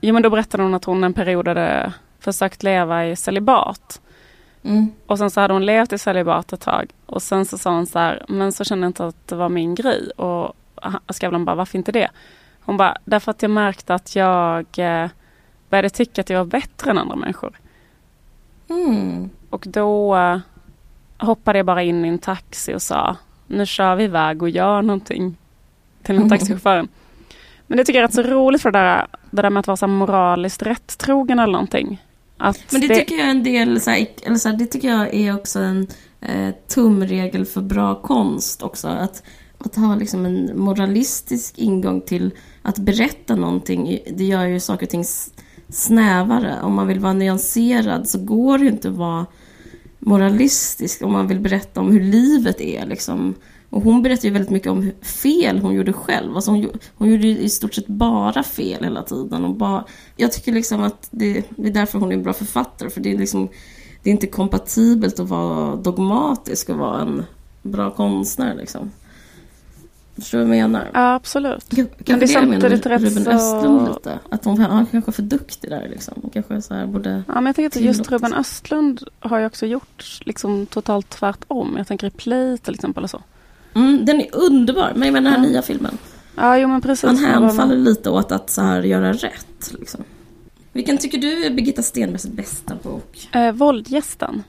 [0.02, 4.02] Jo men då berättade hon att hon en period hade försökt leva i celibat.
[4.64, 4.92] Mm.
[5.08, 6.92] Och sen så hade hon levt i celibat ett tag.
[7.06, 9.50] Och sen så sa hon så här, men så kände jag inte att det var
[9.50, 10.10] min grej.
[10.10, 10.56] Och
[11.10, 12.10] Skavlan bara, varför inte det?
[12.62, 15.10] Hon bara, därför att jag märkte att jag eh,
[15.70, 17.60] började tycka att jag var bättre än andra människor.
[18.70, 19.30] Mm.
[19.50, 20.40] Och då eh,
[21.18, 23.16] hoppade jag bara in i en taxi och sa,
[23.48, 25.38] nu kör vi iväg och gör någonting
[26.04, 26.88] till den taxichauffören.
[27.68, 29.68] Men det tycker jag är rätt så roligt för det där, det där med att
[29.68, 32.02] vara så moraliskt rättrogen eller någonting.
[32.42, 34.88] Men det, det, tycker jag är en del, så här, eller så här, det tycker
[34.88, 35.88] jag är också en
[36.22, 38.88] eh, tumregel för bra konst också.
[38.88, 39.24] Att,
[39.58, 44.90] att ha liksom en moralistisk ingång till att berätta någonting, det gör ju saker och
[44.90, 45.06] ting
[45.70, 46.62] snävare.
[46.62, 49.26] Om man vill vara nyanserad så går det inte att vara
[50.00, 52.86] moralistisk om man vill berätta om hur livet är.
[52.86, 53.36] Liksom.
[53.72, 56.36] Och hon berättar ju väldigt mycket om fel hon gjorde själv.
[56.36, 59.46] Alltså hon, hon gjorde i stort sett bara fel hela tiden.
[59.46, 62.90] Och bara, jag tycker liksom att det, det är därför hon är en bra författare.
[62.90, 63.50] För det är, liksom,
[64.04, 67.24] det är inte kompatibelt att vara dogmatisk och vara en
[67.62, 68.56] bra konstnär.
[68.56, 68.92] Liksom.
[70.16, 70.90] Förstår du vad jag menar?
[70.94, 71.70] Ja, absolut.
[71.70, 73.32] Kanske det är samtidigt rätt Ruben så...
[73.32, 74.20] Östlund lite.
[74.30, 76.14] Att hon, han kanske är för duktig där liksom.
[76.22, 77.24] Hon kanske så här borde...
[77.28, 81.74] Ja, men jag tänker att just Ruben Östlund har ju också gjort liksom totalt tvärtom.
[81.78, 83.22] Jag tänker i Play till exempel och så.
[83.74, 85.98] Mm, den är underbar, men med den här nya filmen.
[86.36, 87.04] Ja, jo men precis.
[87.04, 89.74] Han hänfaller lite åt att så här göra rätt.
[89.80, 90.04] Liksom.
[90.72, 93.30] Vilken tycker du är Birgitta Stenbergs bästa bok?
[93.32, 94.44] Eh, Våldgästen.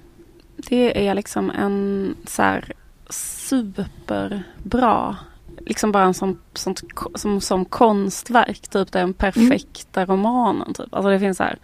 [0.56, 2.72] Det är liksom en så här
[3.11, 5.16] superbra
[5.66, 6.74] liksom bara en som, som,
[7.14, 8.68] som, som konstverk.
[8.68, 10.16] Typ den perfekta mm.
[10.16, 10.74] romanen.
[10.74, 10.94] Typ.
[10.94, 11.58] Alltså det finns så här,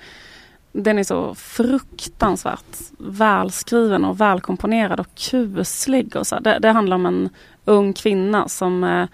[0.73, 6.17] den är så fruktansvärt välskriven och välkomponerad och kuslig.
[6.17, 7.29] Och så det, det, handlar om en
[7.65, 9.07] ung kvinna som eh,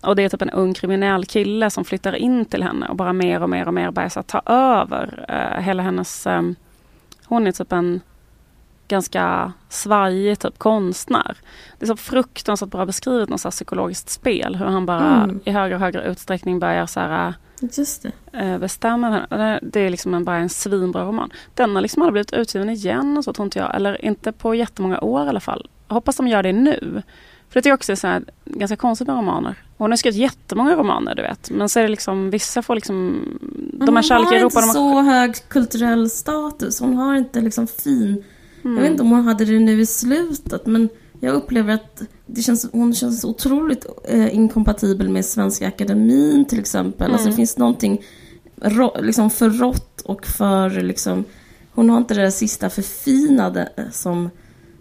[0.00, 3.12] och det är typ en ung kriminell kille som flyttar in till henne och bara
[3.12, 6.26] mer och mer och mer börjar så ta över uh, hela hennes...
[6.26, 6.56] Um,
[7.24, 8.00] hon är typ en
[8.88, 11.36] ganska svajig typ konstnär.
[11.78, 14.56] Det är så fruktansvärt bra beskrivet, något så psykologiskt spel.
[14.56, 15.40] Hur han bara mm.
[15.44, 18.12] i högre och högre utsträckning börjar så här, Just det.
[18.32, 19.26] Eh, bestämma.
[19.62, 21.30] Det är liksom en, bara en svinbra roman.
[21.54, 23.76] Den har liksom aldrig blivit utgiven igen och så tror inte jag.
[23.76, 25.68] Eller inte på jättemånga år i alla fall.
[25.88, 27.02] Jag hoppas de gör det nu.
[27.48, 29.54] För det tycker jag också är så här, ganska konstigt med romaner.
[29.76, 31.50] Hon har skrivit jättemånga romaner du vet.
[31.50, 33.24] Men så är det liksom, vissa får liksom...
[33.72, 34.60] De här Kärlek i Europa...
[34.60, 36.80] Hon har inte så hög kulturell status.
[36.80, 38.24] Hon har inte liksom fin
[38.64, 38.76] Mm.
[38.76, 40.88] Jag vet inte om hon hade det nu i slutet, men
[41.20, 47.04] jag upplever att det känns, hon känns otroligt eh, inkompatibel med Svenska Akademin till exempel.
[47.04, 47.12] Mm.
[47.12, 48.02] Alltså det finns någonting
[48.56, 51.24] ro, liksom för rått och för liksom...
[51.70, 54.30] Hon har inte det där sista förfinade eh, som...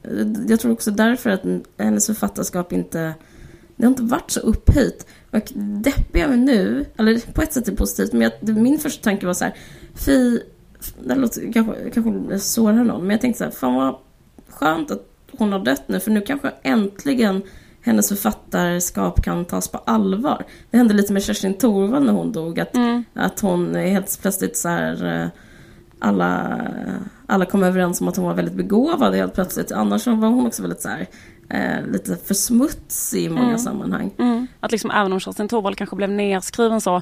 [0.03, 1.43] Eh, jag tror också därför att
[1.77, 3.13] hennes författarskap inte...
[3.75, 5.07] Det har inte varit så upphöjt.
[5.31, 9.03] Och deppig jag nu, eller på ett sätt är det positivt, men jag, min första
[9.03, 9.55] tanke var så här,
[9.95, 10.39] fy
[11.03, 13.95] det låter kanske, kanske sårar någon, men jag tänkte så här, fan vad
[14.49, 17.41] skönt att hon har dött nu, för nu kanske äntligen
[17.81, 20.45] hennes författarskap kan tas på allvar.
[20.71, 23.03] Det hände lite med Kerstin Thorvald när hon dog, att, mm.
[23.13, 25.27] att hon helt plötsligt så här, eh,
[25.99, 26.61] alla,
[27.27, 29.71] alla kom överens om att hon var väldigt begåvad helt plötsligt.
[29.71, 31.07] Annars var hon också väldigt så här,
[31.49, 33.59] eh, lite för smutsig i många mm.
[33.59, 34.11] sammanhang.
[34.17, 34.47] Mm.
[34.59, 37.01] Att liksom även om Kerstin Thorvald kanske blev nedskriven så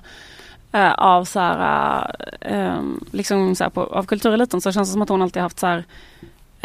[0.71, 5.01] eh, av så här, eh, liksom så här på, av kultureliten så känns det som
[5.01, 5.85] att hon alltid haft så här,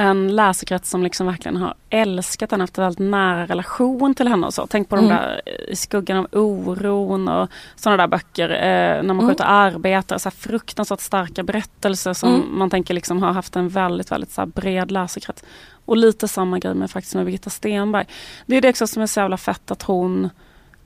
[0.01, 4.47] en läsekrets som liksom verkligen har älskat henne, haft en väldigt nära relation till henne
[4.47, 4.67] och så.
[4.67, 5.09] Tänk på mm.
[5.09, 9.41] de där I skuggan av oron och sådana där böcker eh, när man går ut
[9.41, 10.19] och arbetar.
[10.19, 12.59] Så här fruktansvärt starka berättelser som mm.
[12.59, 15.45] man tänker liksom har haft en väldigt, väldigt så bred läsekrets.
[15.85, 18.07] Och lite samma grej med faktiskt med Birgitta Stenberg.
[18.47, 20.31] Det är det också som är så jävla fett att hon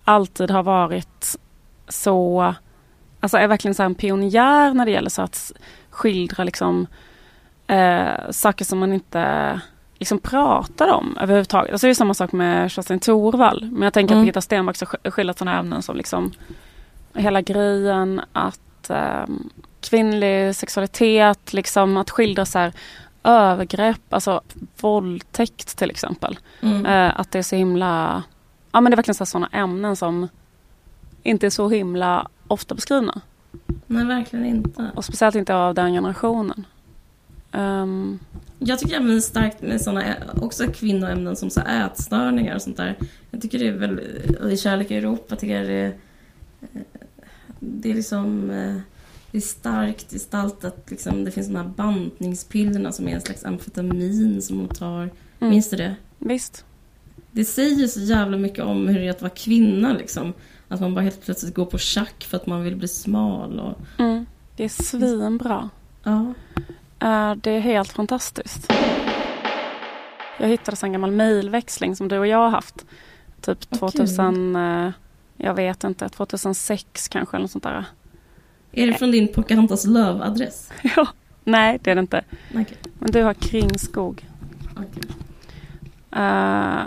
[0.05, 1.37] alltid har varit
[1.89, 2.55] så,
[3.21, 5.53] alltså är verkligen så en pionjär när det gäller så att
[5.91, 6.87] skildra liksom
[7.67, 9.61] eh, saker som man inte
[9.99, 11.73] liksom pratar om överhuvudtaget.
[11.73, 13.69] Alltså det är samma sak med Kerstin Thorvall.
[13.73, 14.21] Men jag tänker mm.
[14.21, 16.33] att Birgitta Stenmark har skildrat sådana ämnen som liksom
[17.15, 19.25] hela grejen att eh,
[19.81, 22.73] kvinnlig sexualitet, liksom att skildra så här,
[23.23, 24.41] övergrepp, alltså
[24.81, 26.39] våldtäkt till exempel.
[26.61, 26.87] Mm.
[26.87, 28.23] Eh, att det är så himla,
[28.73, 30.29] ja men det är verkligen sådana ämnen som
[31.23, 33.21] inte är så himla ofta beskrivna.
[33.87, 34.91] Nej, verkligen inte.
[34.95, 36.67] Och speciellt inte av den generationen.
[37.55, 38.19] Um,
[38.59, 42.99] jag tycker även starkt med sådana också kvinnoämnen som så ätstörningar och sånt där.
[43.31, 44.01] Jag tycker det är väl,
[44.53, 45.95] i Kärlek i Europa tycker jag det är,
[47.61, 48.77] det är liksom eh,
[49.35, 50.91] det är starkt gestaltat.
[50.91, 55.01] Liksom, det finns de här bantningspillerna som är en slags amfetamin som hon tar.
[55.01, 55.11] Mm.
[55.39, 55.97] Minns du det?
[56.19, 56.65] Visst.
[57.33, 59.93] Det säger så jävla mycket om hur det är att vara kvinna.
[59.93, 60.33] Liksom.
[60.69, 63.61] Att man bara helt plötsligt går på schack för att man vill bli smal.
[63.61, 63.79] Och...
[63.99, 64.27] Mm.
[64.57, 65.71] Det är svinbra.
[66.03, 66.35] Ja.
[67.05, 68.73] Uh, det är helt fantastiskt.
[70.39, 72.87] Jag hittade en gammal mejlväxling som du och jag har haft.
[73.41, 74.91] Typ oh, 2000, uh,
[75.37, 77.85] jag vet inte, 2006 kanske eller något sånt där.
[78.73, 80.73] Är det från din Pocahontas Love-adress?
[80.97, 81.09] ja,
[81.45, 82.25] nej det är det inte.
[82.51, 82.77] Okay.
[82.99, 84.29] Men du har Kringskog.
[84.73, 84.87] Okej,
[86.11, 86.23] okay.
[86.23, 86.87] uh,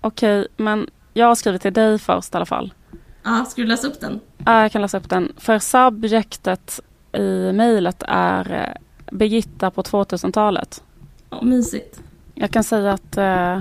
[0.00, 2.74] okay, men jag har skrivit till dig först i alla fall.
[3.22, 4.20] Ja, ska du läsa upp den?
[4.44, 5.32] Ja, jag kan läsa upp den.
[5.36, 6.80] För subjektet
[7.12, 8.76] i mejlet är
[9.12, 10.82] Birgitta på 2000-talet.
[11.30, 12.00] Ja, mysigt.
[12.34, 13.58] Jag kan säga att eh,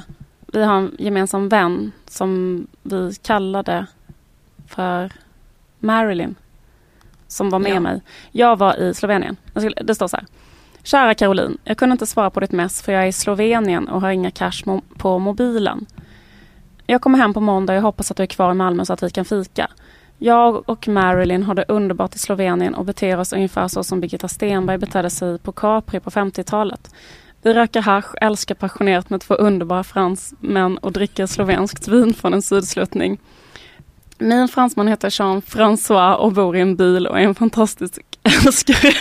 [0.47, 3.85] vi har en gemensam vän som vi kallade
[4.67, 5.11] för
[5.79, 6.35] Marilyn.
[7.27, 7.79] Som var med ja.
[7.79, 8.01] mig.
[8.31, 9.37] Jag var i Slovenien.
[9.83, 10.25] Det står så här.
[10.83, 14.01] Kära Caroline, jag kunde inte svara på ditt mess för jag är i Slovenien och
[14.01, 15.85] har inga cash mo på mobilen.
[16.85, 18.93] Jag kommer hem på måndag och jag hoppas att du är kvar i Malmö så
[18.93, 19.69] att vi kan fika.
[20.17, 24.27] Jag och Marilyn har det underbart i Slovenien och beter oss ungefär så som Birgitta
[24.27, 26.91] Stenberg betedde sig på Capri på 50-talet.
[27.41, 32.41] Vi röker hash, älskar passionerat med två underbara fransmän och dricker slovenskt vin från en
[32.41, 33.19] sydsluttning.
[34.17, 38.93] Min fransman heter Jean-François och bor i en bil och är en fantastisk älskare.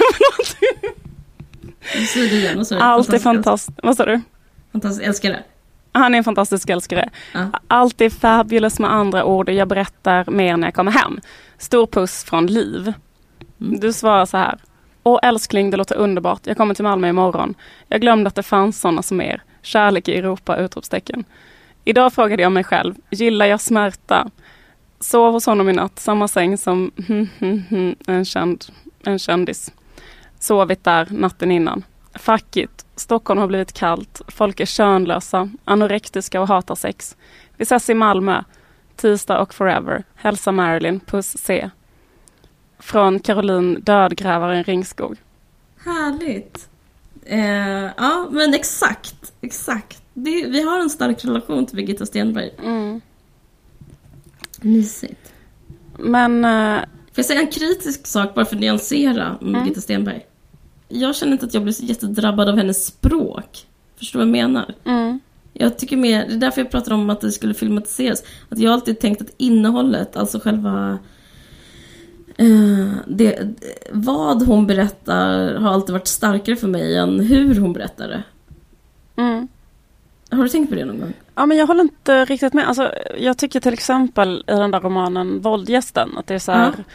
[2.80, 3.78] Allt är fantastiskt.
[3.82, 4.20] Vad sa du?
[4.72, 5.42] Fantastisk älskare.
[5.94, 7.10] Han är en fantastisk älskare.
[7.32, 7.46] Ja.
[7.68, 11.20] Allt är fabulous med andra ord och jag berättar mer när jag kommer hem.
[11.58, 12.92] Stor puss från Liv.
[13.60, 13.80] Mm.
[13.80, 14.58] Du svarar så här.
[15.02, 16.46] Åh älskling, det låter underbart.
[16.46, 17.54] Jag kommer till Malmö imorgon.
[17.88, 19.42] Jag glömde att det fanns sådana som er.
[19.62, 20.56] Kärlek i Europa!
[20.56, 21.24] Utropstecken.
[21.84, 24.30] Idag frågade jag mig själv, gillar jag smärta?
[25.00, 26.92] Sov hos honom i natt, samma säng som
[28.06, 28.64] en, känd,
[29.04, 29.72] en kändis.
[30.38, 31.82] Sovit där natten innan.
[32.14, 32.83] Fuck it.
[32.96, 34.22] Stockholm har blivit kallt.
[34.28, 37.16] Folk är könlösa, anorektiska och hatar sex.
[37.56, 38.42] Vi ses i Malmö.
[38.96, 40.04] Tisdag och forever.
[40.14, 41.00] Hälsa Marilyn.
[41.00, 41.70] Puss C.
[42.78, 45.16] Från Caroline Dödgrävaren Ringskog.
[45.84, 46.68] Härligt.
[47.24, 49.32] Eh, ja, men exakt.
[49.40, 50.02] Exakt.
[50.14, 52.50] Det, vi har en stark relation till Birgitta Stenberg.
[52.62, 53.00] Mm.
[54.60, 55.32] Mysigt.
[55.98, 56.44] Men...
[56.44, 59.52] Eh, Får jag säga en kritisk sak bara för att nyansera mm.
[59.52, 60.26] Birgitta Stenberg?
[60.88, 63.66] Jag känner inte att jag blir så jättedrabbad av hennes språk.
[63.96, 64.74] Förstår du vad jag menar?
[64.84, 65.20] Mm.
[65.52, 68.22] Jag tycker mer, det är därför jag pratar om att det skulle filmatiseras.
[68.48, 70.98] Att jag alltid tänkt att innehållet, alltså själva...
[72.36, 73.48] Eh, det,
[73.92, 78.22] vad hon berättar har alltid varit starkare för mig än hur hon berättar det.
[79.16, 79.48] Mm.
[80.30, 81.12] Har du tänkt på det någon gång?
[81.34, 82.68] Ja, men jag håller inte riktigt med.
[82.68, 86.74] Alltså, jag tycker till exempel i den där romanen Våldgästen, att det är så här,
[86.76, 86.94] ja.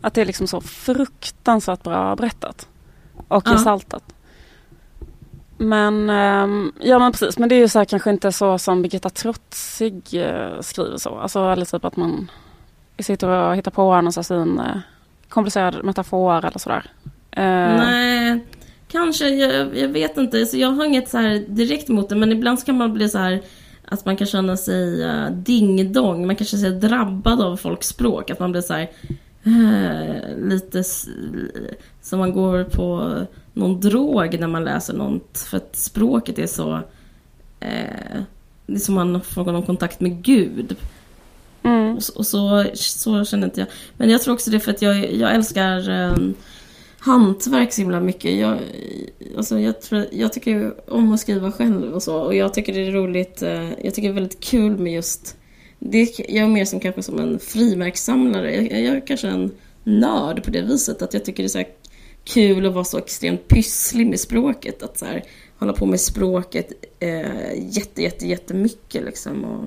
[0.00, 2.68] Att det är liksom så fruktansvärt bra berättat
[3.28, 3.52] och ja.
[3.52, 4.02] gestaltat.
[5.58, 8.82] Men, um, ja men precis, men det är ju så här, kanske inte så som
[8.82, 11.18] Birgitta Trotzig uh, skriver så.
[11.18, 12.30] Alltså eller typ att man
[12.98, 14.76] sitter och hittar på någon slags uh,
[15.28, 16.90] komplicerad metafor eller sådär.
[17.38, 18.44] Uh, Nej,
[18.88, 20.46] kanske, jag, jag vet inte.
[20.46, 23.18] Så jag har inget så här direkt emot det, men ibland kan man bli så
[23.18, 23.42] här
[23.84, 28.30] att man kan känna sig uh, dingdong, man kanske sig drabbad av folks språk.
[28.30, 29.27] Att man blir så här, Eh,
[30.36, 30.84] lite
[32.02, 33.14] som man går på
[33.52, 35.38] någon drog när man läser något.
[35.38, 36.74] För att språket är så...
[37.60, 38.22] Eh,
[38.66, 40.76] det är som man får någon kontakt med Gud.
[41.62, 41.96] Mm.
[41.96, 43.68] Och, och, så, så känner inte jag.
[43.96, 45.90] Men jag tror också det är för att jag, jag älskar...
[45.90, 46.16] Eh,
[47.00, 48.38] hantverk så himla mycket.
[48.38, 48.58] Jag,
[49.36, 52.16] alltså jag, tror, jag tycker om att skriva själv och så.
[52.16, 53.42] Och jag tycker det är roligt.
[53.42, 55.36] eh, Jag tycker det är väldigt kul med just...
[55.78, 58.54] Det, jag är mer som kanske som en frimärkssamlare.
[58.54, 59.50] Jag, jag är kanske en
[59.84, 61.02] nörd på det viset.
[61.02, 61.68] Att jag tycker det är så här
[62.24, 64.82] kul att vara så extremt pysslig med språket.
[64.82, 65.24] Att så här,
[65.58, 69.44] hålla på med språket eh, jätte, jätte, jättemycket liksom.
[69.44, 69.64] Och,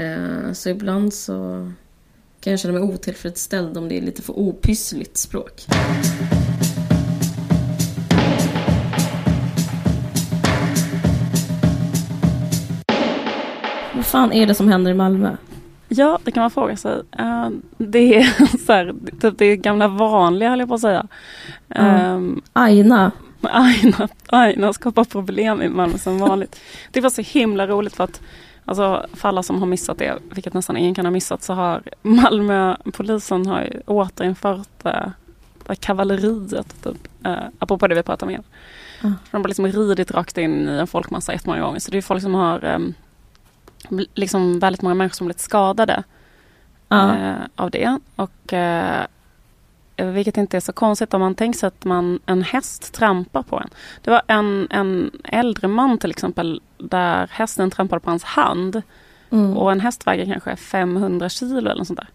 [0.00, 1.32] eh, så ibland så
[2.40, 5.66] kan jag känna mig otillfredsställd om det är lite för opyssligt språk.
[13.96, 15.36] Vad fan är det som händer i Malmö?
[15.88, 17.02] Ja, det kan man fråga sig.
[17.18, 21.06] Eh, det är så här, typ det gamla vanliga höll jag på att säga.
[21.68, 22.42] Mm.
[22.52, 23.12] Aina.
[23.40, 26.60] Aina, Aina skapar problem i Malmö som vanligt.
[26.90, 28.20] Det var så himla roligt för att
[28.68, 31.82] Alltså för alla som har missat det, vilket nästan ingen kan ha missat, så har
[32.02, 38.44] Malmöpolisen har ju återinfört eh, kavalleriet, typ, eh, apropå det vi pratade om
[39.02, 39.14] Mm.
[39.30, 41.78] De har liksom ridit rakt in i en folkmassa jättemånga gånger.
[41.78, 42.78] Så det är folk som har eh,
[44.14, 46.02] liksom väldigt många människor som blivit skadade
[46.88, 47.16] Ja.
[47.16, 47.98] eh, av det.
[48.16, 49.06] Och eh,
[49.96, 53.58] vilket inte är så konstigt om man tänker sig att man, en häst trampar på
[53.58, 53.68] en.
[54.02, 58.82] Det var en, en äldre man till exempel där hästen trampade på hans hand.
[59.30, 59.56] Mm.
[59.56, 62.08] Och en häst väger kanske 500 kilo eller något sånt där.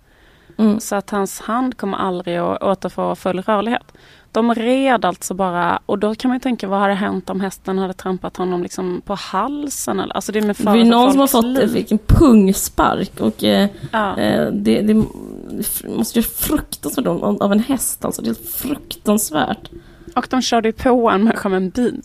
[0.62, 0.80] Mm.
[0.80, 3.84] Så att hans hand kommer aldrig att återfå full rörlighet.
[4.32, 7.78] De red alltså bara, och då kan man ju tänka vad hade hänt om hästen
[7.78, 10.00] hade trampat honom liksom på halsen?
[10.00, 10.16] Eller?
[10.16, 11.88] Alltså det är med Det är någon som har fått liv.
[11.90, 14.18] en pungspark och eh, Ja.
[14.18, 15.06] eh, det, det
[15.98, 18.22] måste ju fruktansvärt ont av en häst alltså.
[18.22, 19.70] Det är fruktansvärt.
[20.16, 22.02] Och de körde ju på en människa med en bil.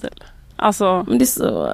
[0.57, 1.67] Alltså, Men det är så...
[1.67, 1.73] Eh,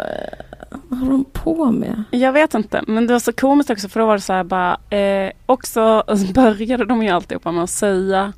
[0.89, 2.05] vad håller de på med?
[2.11, 4.45] jag vet inte, men det var så komiskt också för då var det så här
[4.45, 6.05] bara, eh, också
[6.35, 8.33] började de ju alltihopa med att säga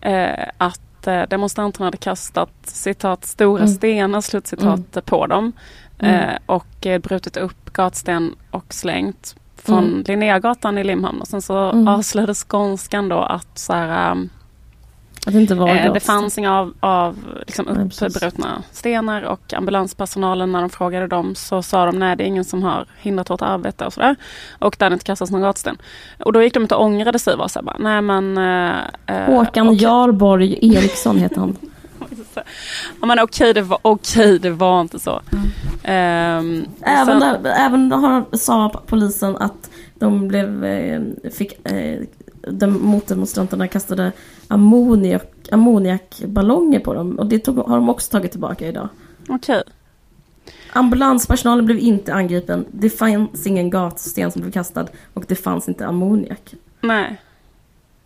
[0.00, 3.74] eh, att eh, demonstranterna hade kastat citat stora Mm.
[3.74, 5.52] stenar slutcitat på dem
[5.98, 6.14] Mm.
[6.14, 10.04] eh, och eh, brutit upp gatsten och slängt från Mm.
[10.06, 11.88] Linnégatan i Limhamn och sen så Mm.
[11.88, 14.28] avslöjade skånskan då att så här, um,
[15.32, 17.16] det det fanns inga av, av
[17.46, 22.26] liksom uppbrutna stenar och ambulanspersonalen när de frågade dem så sa de nej det är
[22.26, 24.16] ingen som har hindrat vårt arbete och sådär.
[24.58, 25.76] Och där det inte kastas någon gatsten.
[26.18, 28.38] Och då gick de inte och ångrade sig var så bara, nej men...
[28.38, 29.82] eh, eh, Håkan okej.
[29.82, 31.56] Jarborg Eriksson heter han.
[33.00, 35.20] Ja men okej det var, okej, det var inte så.
[35.82, 41.00] Ehm, Även, sen- där, även har, sa polisen att de blev, eh,
[41.38, 42.00] fick, eh,
[42.46, 44.12] de motdemonstranterna kastade
[44.48, 47.18] ammoniak, ammoniakballonger på dem.
[47.18, 48.88] Och det tog, har de också tagit tillbaka idag.
[49.28, 49.62] Okej.
[50.72, 52.64] Ambulanspersonalen blev inte angripen.
[52.70, 54.86] Det fanns ingen gatsten som blev kastad.
[55.14, 56.54] Och det fanns inte ammoniak.
[56.80, 57.20] Nej.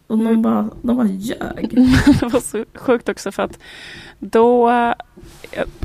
[0.06, 1.70] Och de bara, de bara ljög.
[2.20, 3.58] det var så sjukt också för att
[4.18, 4.70] då,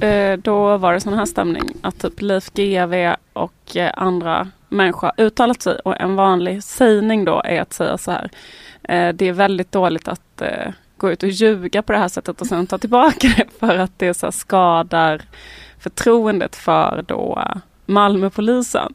[0.01, 5.11] eh, då var det sån här stämning att typ Leif GW och eh, andra människor
[5.17, 8.29] har uttalat sig och en vanlig sägning då är att säga så här.
[8.83, 12.41] Eh, det är väldigt dåligt att eh, gå ut och ljuga på det här sättet
[12.41, 15.21] och sen ta tillbaka det för att det så här skadar
[15.79, 17.43] förtroendet för då
[17.85, 18.93] Malmöpolisen.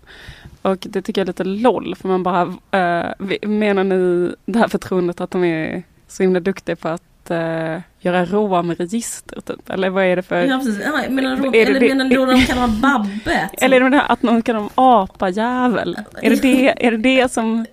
[0.63, 4.69] Och det tycker jag är lite LOL för man bara, eh, menar ni det här
[4.69, 9.71] förtroendet att de är så himla duktiga på att eh, göra romregister typ?
[9.71, 10.43] Eller vad är det för...
[10.45, 10.81] Ja, precis.
[10.85, 13.51] Ja, menar, Är det eller det- menar du de kan vara Babbe?
[13.61, 15.99] Eller är det det att någon kallar dem apajävel?
[16.23, 17.67] Är det det, är det det som...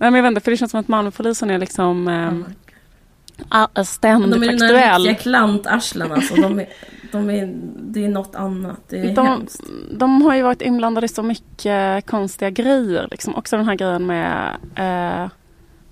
[0.00, 3.84] Nej men jag vet inte, för det känns som att Malmöpolisen är liksom eh, De
[3.84, 5.02] ständigt är de där aktuell.
[5.02, 6.34] riktiga klantarslen alltså.
[6.34, 6.66] De är,
[7.12, 8.80] de är, det är något annat.
[8.88, 9.60] Det är De, hemskt.
[9.92, 13.08] de har ju varit inblandade i så mycket konstiga grejer.
[13.10, 13.34] Liksom.
[13.34, 15.30] Också den här grejen med eh,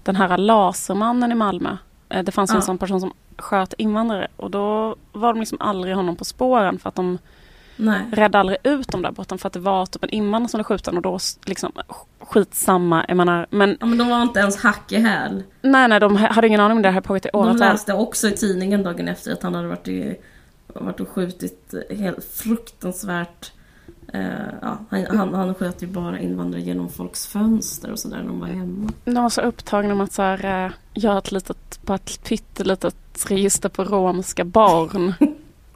[0.03, 1.77] den här lasermannen i Malmö.
[2.09, 2.63] Eh, det fanns ju en Ja.
[2.67, 6.89] sån person som sköt invandrare och då var de liksom aldrig honom på spåren för
[6.89, 7.19] att de
[7.77, 8.01] Nej.
[8.13, 10.65] räddade aldrig ut dem där borta för att det var typ en invandrare som blev
[10.65, 11.73] skjuten och då liksom
[12.21, 13.05] skitsamma.
[13.09, 15.43] Jag menar, men Ja, men de var inte ens hack i häl.
[15.63, 17.59] nej, nej, de hade ingen aning om det här pågått i De åratal.
[17.59, 20.17] läste också i tidningen dagen efter att han hade varit, i,
[20.67, 23.53] varit och skjutit helt fruktansvärt.
[24.17, 28.27] Eh, ja, han, han, han sköt ju bara invandrare genom folks fönster och sådär när
[28.27, 28.93] de var hemma.
[29.05, 33.27] De var så upptagna med att så här, eh, göra ett litet, bara ett pyttelitet
[33.29, 35.15] register på romska barn.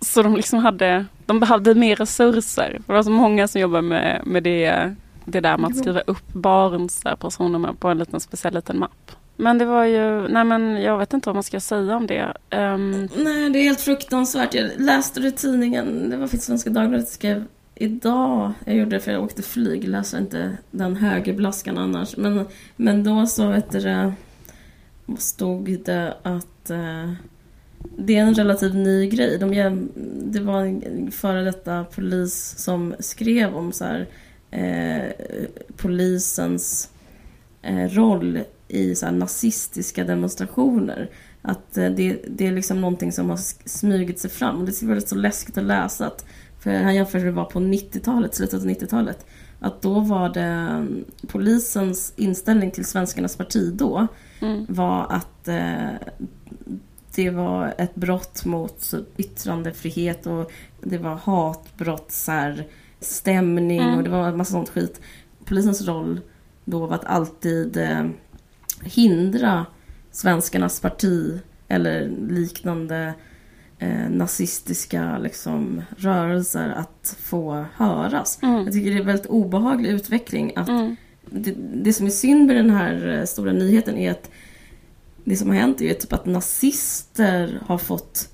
[0.01, 2.81] så de liksom hade, de behövde mer resurser.
[2.87, 6.33] Det var så många som jobbade med, med det, det där med att skriva upp
[6.33, 9.13] barns personnummer på en liten speciell liten mapp.
[9.37, 12.37] Men det var ju, nej men jag vet inte vad man ska säga om det.
[12.51, 14.55] Ehm, Nej, det är helt fruktansvärt.
[14.55, 16.11] Jag läste det i tidningen.
[16.11, 17.45] Det var faktiskt Svenska Dagbladet skrev
[17.81, 18.53] idag.
[18.65, 19.89] Jag gjorde det för jag åkte flyg.
[19.89, 22.17] Läser inte den högerblaskan annars.
[22.17, 24.13] Men, men då så vet du
[25.19, 27.13] stod det att eh,
[27.99, 29.39] det är en relativt ny grej.
[29.39, 29.89] De,
[30.23, 34.09] det var en före detta polis som skrev om så här,
[34.51, 35.13] eh,
[35.77, 36.91] polisens
[37.63, 41.11] eh, roll i så nazistiska demonstrationer.
[41.43, 44.59] Att eh, det, det är liksom någonting som har smugit sig fram.
[44.59, 46.07] Och det är väldigt så läskigt att läsa.
[46.07, 46.27] Att,
[46.61, 49.27] för han jämför hur det var på 90-talet, slutet av 90-talet.
[49.59, 50.87] Att då var det
[51.27, 54.07] polisens inställning till svenskarnas parti då
[54.41, 54.67] mm.
[54.69, 55.91] var att eh,
[57.15, 62.67] det var ett brott mot yttrandefrihet och det var hatbrott, så här,
[63.01, 63.99] stämning mm.
[63.99, 65.01] och det var en massa sånt skit.
[65.45, 66.21] Polisens roll
[66.65, 68.07] då var att alltid eh,
[68.83, 69.67] hindra
[70.11, 73.15] svenskarnas parti eller liknande
[73.81, 78.39] eh, nazistiska liksom, rörelser att få höras.
[78.43, 78.65] Mm.
[78.65, 80.53] Jag tycker det är en väldigt obehaglig utveckling.
[80.57, 80.97] att mm.
[81.27, 84.31] det, det, som är synd med den här eh, stora nyheten är att
[85.25, 88.29] det som har hänt är typ att nazister har fått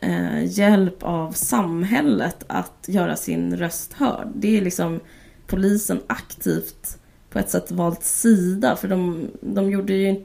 [0.00, 4.28] eh, hjälp av samhället att göra sin röst hörd.
[4.34, 5.00] Det är liksom
[5.46, 6.99] polisen aktivt
[7.30, 8.76] på ett sätt valt sida.
[8.76, 10.22] För de, de gjorde ju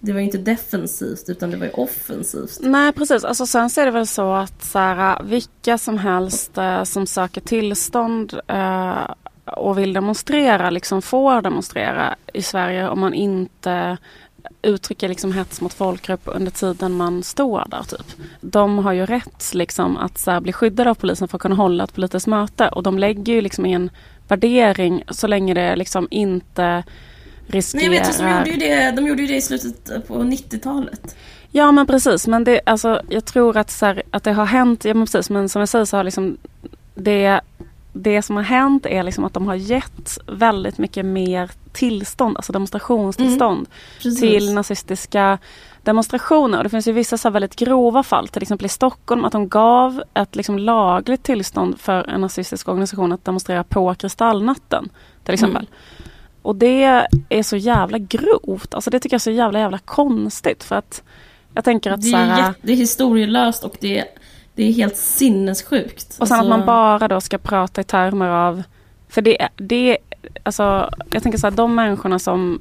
[0.00, 2.58] det var ju inte defensivt utan det var ju offensivt.
[2.60, 6.58] Nej precis, alltså sen så är det väl så att så här, vilka som helst
[6.58, 9.10] eh, som söker tillstånd eh,
[9.44, 13.98] och vill demonstrera liksom får demonstrera i Sverige om man inte
[14.62, 17.82] uttrycker liksom hets mot folkgrupp under tiden man står där.
[17.82, 18.06] Typ.
[18.40, 21.54] De har ju rätt liksom, att så här, bli skyddade av polisen för att kunna
[21.54, 23.90] hålla ett politiskt möte och de lägger ju liksom i en
[24.32, 26.82] värdering så länge det liksom inte
[27.46, 27.88] riskerar...
[27.88, 31.16] Nej, jag vet, de gjorde ju det, de gjorde ju det i slutet på 90-talet.
[31.50, 34.84] Ja men precis, men det, alltså, jag tror att, så här, att det har hänt,
[34.84, 36.36] ja men precis, men som jag säger så har liksom
[36.94, 37.40] det,
[37.92, 42.52] det som har hänt är liksom att de har gett väldigt mycket mer tillstånd, alltså
[42.52, 43.68] demonstrationstillstånd
[44.04, 45.38] mm, till nazistiska
[45.82, 46.58] demonstrationer.
[46.58, 49.48] Och det finns ju vissa så väldigt grova fall, till exempel i Stockholm, att de
[49.48, 54.88] gav ett liksom lagligt tillstånd för en nazistisk organisation att demonstrera på Kristallnatten.
[55.24, 55.66] Till exempel.
[55.66, 56.12] Mm.
[56.42, 58.74] Och det är så jävla grovt.
[58.74, 60.64] Alltså det tycker jag är så jävla jävla konstigt.
[60.64, 61.02] För att
[61.54, 64.04] jag tänker att det är, så här, det är historielöst och det är,
[64.54, 66.16] det är helt sinnessjukt.
[66.20, 66.52] Och sen alltså...
[66.52, 68.62] att man bara då ska prata i termer av...
[69.08, 69.98] För det, det
[70.42, 72.60] alltså jag tänker så här, de människorna som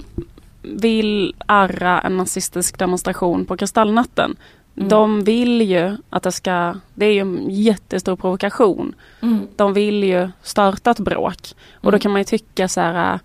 [0.62, 4.36] vill arra en nazistisk demonstration på Kristallnatten.
[4.76, 4.90] Mm.
[4.90, 8.96] De vill ju att det ska, det är ju en jättestor provokation.
[9.22, 9.48] Mm.
[9.56, 11.56] De vill ju starta ett bråk.
[11.74, 12.00] Och då mm.
[12.00, 13.20] kan man ju tycka så här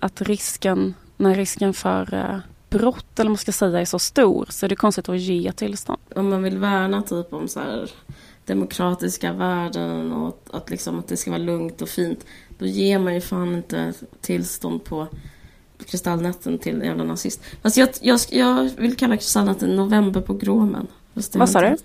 [0.00, 2.38] att risken, när risken för uh,
[2.70, 6.00] brott eller man ska säga är så stor så är det konstigt att ge tillstånd.
[6.14, 7.90] Om man vill värna typ om så här
[8.46, 12.24] demokratiska värden och att, att, liksom, att det ska vara lugnt och fint.
[12.58, 15.06] Då ger man ju fan inte tillstånd på
[15.86, 17.42] Kristallnatten till en jävla nazist.
[17.62, 20.86] Fast jag, jag, jag vill kalla Kristallnatten novemberpogromen.
[21.32, 21.76] Vad sa du?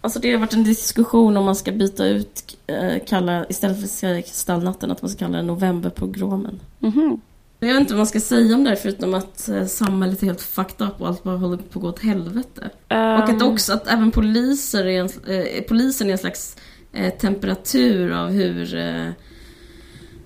[0.00, 3.84] Alltså det har varit en diskussion om man ska byta ut, äh, kalla, istället för
[3.84, 6.60] att säga Kristallnatten, att man ska kalla det novemberpogromen.
[6.80, 7.20] Mm -hmm.
[7.66, 10.40] Jag vet inte vad man ska säga om det förutom att eh, samhället är helt
[10.40, 12.70] fucked up och allt bara håller på att gå åt helvete.
[12.90, 12.98] Um...
[12.98, 16.56] Och att också att även poliser är en, eh, polisen är en slags
[16.92, 19.10] eh, temperatur av hur eh,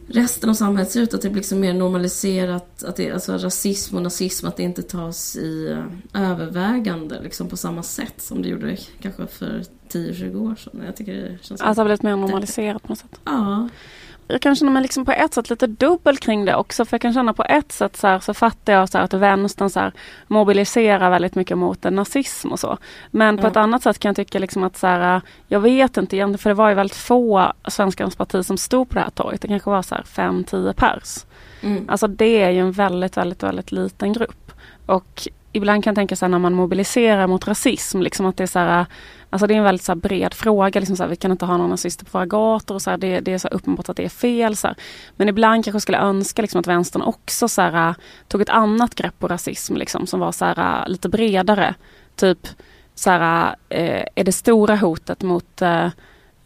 [0.09, 1.15] resten av samhället ser ut.
[1.15, 4.83] Att det blir liksom mer normaliserat, att det, alltså rasism och nazism, att det inte
[4.83, 9.63] tas i uh, övervägande liksom på samma sätt som det gjorde kanske för
[9.93, 10.83] 10-20 år sedan.
[10.87, 11.61] Jag tycker det känns...
[11.61, 13.21] Att det har blivit mer normaliserat på något sätt?
[13.25, 13.69] Ja
[14.29, 16.85] jag kan känna mig liksom på ett sätt lite dubbel kring det också.
[16.85, 19.71] För jag kan känna på ett sätt så, här, så fattar jag så att vänstern
[19.71, 19.93] så här,
[20.27, 22.79] mobiliserar väldigt mycket mot nazism och så.
[23.11, 23.41] Men mm.
[23.41, 26.39] på ett annat sätt kan jag tycka liksom att så här, jag vet inte egentligen
[26.39, 29.41] för det var ju väldigt få Svenskarnas parti som stod på det här torget.
[29.41, 31.25] Det kanske var så här 5-10 pers.
[31.61, 31.85] Mm.
[31.89, 34.53] Alltså det är ju en väldigt, väldigt, väldigt liten grupp.
[34.87, 38.47] Och ibland kan jag tänka så när man mobiliserar mot rasism, liksom att det är
[38.47, 38.87] så här, äh,
[39.31, 40.81] alltså det är en väldigt så bred fråga.
[40.81, 42.99] Liksom så här, vi kan inte ha någon nazister på våra gator och så här,
[42.99, 44.57] det, det, är så uppenbart att det är fel.
[44.57, 44.75] Så
[45.17, 47.95] Men ibland kanske jag skulle önska liksom att vänstern också så här, äh,
[48.29, 51.75] tog ett annat grepp på rasism liksom, som var så här, äh, lite bredare.
[52.17, 52.49] Typ
[52.95, 55.87] så här, eh, är det stora hotet mot eh,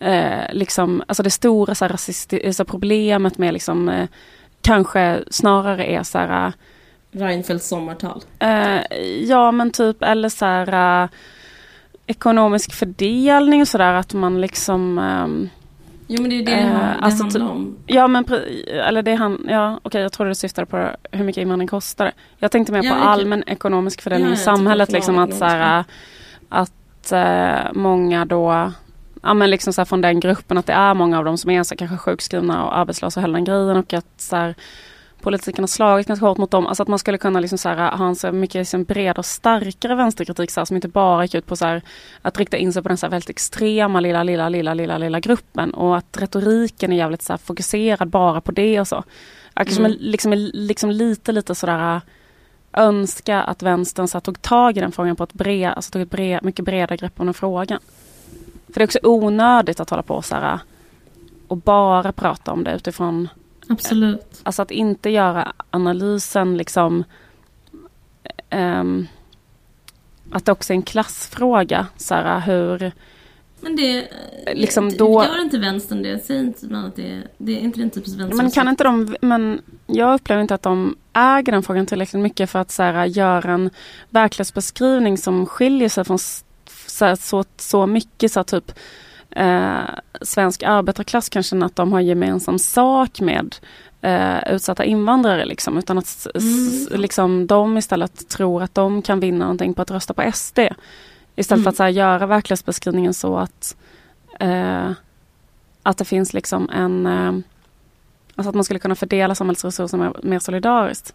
[0.00, 4.08] eh liksom, alltså det stora så här, rasist, så problemet med liksom, eh,
[4.62, 6.52] kanske snarare är så här
[7.12, 8.22] Reinfeldts sommartal?
[8.42, 11.08] Uh, ja men typ eller så här uh,
[12.06, 15.50] ekonomisk fördelning och sådär att man liksom um,
[16.06, 17.76] Jo men det är det uh, det alltså, handlar typ- om.
[17.86, 18.24] Ja men
[18.66, 22.12] eller det han, ja okej okay, jag trodde du syftade på hur mycket invandring kostar.
[22.38, 25.84] Jag tänkte mer ja, på allmän ekonomisk fördelning ja, i samhället liksom att så här,
[26.48, 28.72] att uh, många då
[29.22, 31.50] Ja men liksom så här från den gruppen att det är många av dem som
[31.50, 34.54] är så kanske sjukskrivna och arbetslösa och hela den grejen och att så här,
[35.22, 36.66] politiken har slagit ganska hårt mot dem.
[36.66, 39.26] Alltså att man skulle kunna liksom så här, ha en så mycket liksom bred och
[39.26, 41.82] starkare vänsterkritik så här, som inte bara gick ut på så här,
[42.22, 45.20] att rikta in sig på den så här, väldigt extrema lilla, lilla, lilla, lilla, lilla
[45.20, 49.04] gruppen och att retoriken är jävligt så här, fokuserad bara på det och så.
[49.54, 49.96] Jag kanske mm.
[50.00, 52.00] liksom, liksom lite, lite sådär
[52.72, 56.02] önska att vänstern så här, tog tag i den frågan på ett bred, alltså tog
[56.02, 57.78] ett bred, mycket bredare grepp om den frågan.
[58.66, 60.58] För det är också onödigt att hålla på så här
[61.48, 63.28] och bara prata om det utifrån
[63.70, 64.40] Absolut.
[64.42, 67.04] Alltså att inte göra analysen liksom
[68.50, 69.08] um,
[70.30, 71.86] att det också är en klassfråga.
[71.96, 72.92] Så här, hur...
[73.60, 74.08] Men det,
[74.54, 75.24] liksom då...
[75.24, 76.24] gör inte vänstern det?
[76.24, 78.36] Säger inte man att det, det är inte den typisk vänster?
[78.36, 82.50] Men kan inte de, men jag upplever inte att de äger den frågan tillräckligt mycket
[82.50, 83.70] för att så här, göra en
[84.10, 86.18] verklighetsbeskrivning som skiljer sig från
[86.86, 88.72] så, här, så, så mycket så här, typ
[89.30, 89.80] eh,
[90.20, 93.56] svensk arbetarklass kan känna att de har gemensam sak med
[94.00, 95.44] eh, utsatta invandrare.
[95.44, 97.00] Liksom, utan att mm.
[97.00, 100.58] liksom, de istället tror att de kan vinna någonting på att rösta på SD.
[101.36, 101.62] Istället mm.
[101.62, 103.76] för att så här, göra verklighetsbeskrivningen så att,
[104.40, 104.90] eh,
[105.82, 107.06] att det finns liksom en...
[107.06, 107.32] Eh,
[108.36, 111.14] alltså att man skulle kunna fördela samhällsresurser mer, mer solidariskt.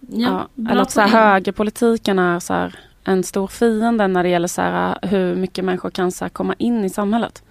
[0.00, 2.78] Ja, ja, eller att så här, högerpolitiken är så här,
[3.08, 6.54] en stor fiende när det gäller så här, hur mycket människor kan så här, komma
[6.58, 7.42] in i samhället.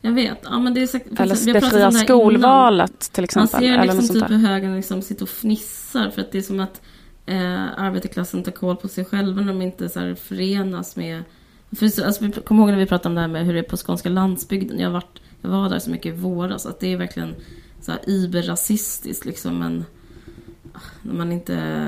[0.00, 0.38] Jag vet.
[0.42, 2.98] Ja, men det är så, eller det fria skolvalet innan.
[3.12, 3.60] till exempel.
[3.60, 6.42] Man ser eller liksom typ hur högern liksom sitter och fnissar för att det är
[6.42, 6.82] som att
[7.26, 11.22] eh, arbetarklassen tar koll på sig själva när de inte så här, förenas med...
[11.76, 13.76] För, alltså, kom ihåg när vi pratade om det här med hur det är på
[13.76, 14.78] skånska landsbygden.
[14.78, 16.66] Jag, varit, jag var där så mycket i våras.
[16.66, 17.34] Att det är verkligen
[17.80, 19.58] så här iberrasistiskt liksom.
[19.58, 19.84] Men
[20.72, 21.82] ah, när man inte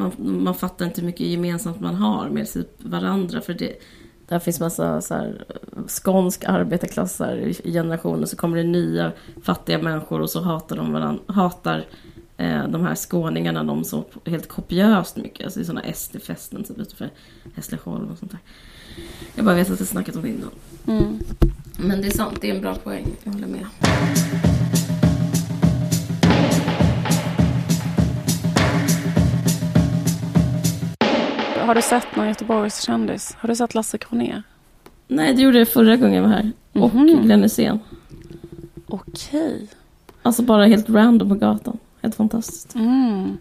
[0.00, 2.48] man, man fattar inte hur mycket gemensamt man har med
[2.78, 3.40] varandra.
[3.40, 3.72] För det,
[4.28, 5.44] där finns massa så här,
[5.88, 8.26] skånsk arbetarklass i generationer.
[8.26, 11.86] Så kommer det nya fattiga människor och så hatar de varandra, hatar
[12.36, 15.44] eh, de här skåningarna de så helt kopiöst mycket.
[15.44, 17.10] Alltså i sådana SD-fästen typ utanför
[17.54, 18.40] Hässleholm och sånt där.
[19.34, 20.50] Jag bara vet att jag snackat om det innan.
[20.86, 21.18] Mm.
[21.78, 23.06] Men det är sant, det är en bra poäng.
[23.24, 23.66] Jag håller med.
[31.70, 33.36] Har du sett någon Göteborgs kändis?
[33.38, 34.42] Har du sett Lasse Kronér?
[35.08, 36.52] Nej, det gjorde jag förra gången jag var här.
[36.72, 37.22] Och mm -hmm.
[37.22, 37.80] Glenn Hysén.
[38.86, 39.68] Okej.
[40.22, 41.78] Alltså bara helt random på gatan.
[42.02, 42.74] Helt fantastiskt.
[42.74, 43.38] Mm.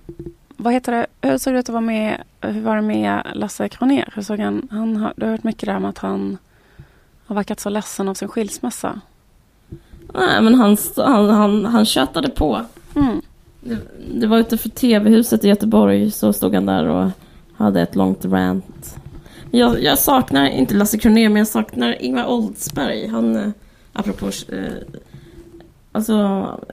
[0.58, 1.08] Vad heter det?
[1.22, 2.24] Hur såg det ut att vara med?
[2.42, 4.14] Hur var det med Lasse Kronér?
[4.16, 6.38] Hur såg han, han har, du har hört mycket där om att han
[7.26, 9.02] har verkat så ledsen av sin skilsmässa.
[10.14, 12.62] Nej, men han, han, han, han tjötade på.
[12.96, 13.22] Mm.
[13.62, 13.78] Det,
[14.14, 17.12] det var utanför TV-huset i Göteborg så stod han där och
[17.60, 19.00] hade ett långt rant.
[19.52, 23.08] Jag, jag saknar, inte Lasse Kronér, men jag saknar Ingvar Oldsberg.
[23.08, 23.50] Han, eh,
[23.94, 24.26] apropå...
[24.26, 24.74] Eh,
[25.92, 26.14] alltså,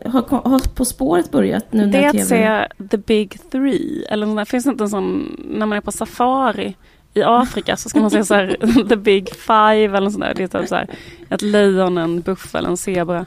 [0.04, 4.04] har, har På spåret börjat nu Det är att se The Big Three.
[4.08, 6.76] Eller där, finns det inte en sån, när man är på safari
[7.14, 8.56] i Afrika så ska man se så här,
[8.88, 10.34] The Big Five eller sånt där.
[10.34, 10.88] Det är typ så här,
[11.30, 13.26] ett lejon, en buffel, en zebra.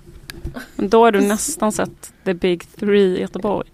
[0.75, 3.69] Men då har du nästan sett The Big Three i Göteborg.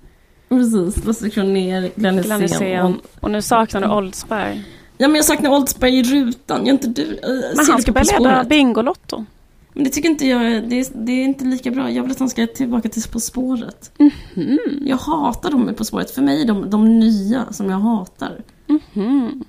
[0.49, 2.99] Precis, Lasse Kronér, Glenn Hysén.
[3.19, 4.63] Och, nu saknar du Oldsberg.
[4.97, 7.19] Ja men jag saknar Oldsberg i rutan, gör inte du?
[7.23, 9.25] Äh, men han ska börja leda Bingolotto.
[9.73, 11.91] Men det tycker inte jag, det är, det är, inte lika bra.
[11.91, 13.91] Jag vill att han ska tillbaka till På spåret.
[13.97, 14.87] Mm -hmm.
[14.87, 16.11] Jag hatar dem På spåret.
[16.11, 18.41] För mig är de de nya som jag hatar.
[18.67, 19.43] Mm -hmm.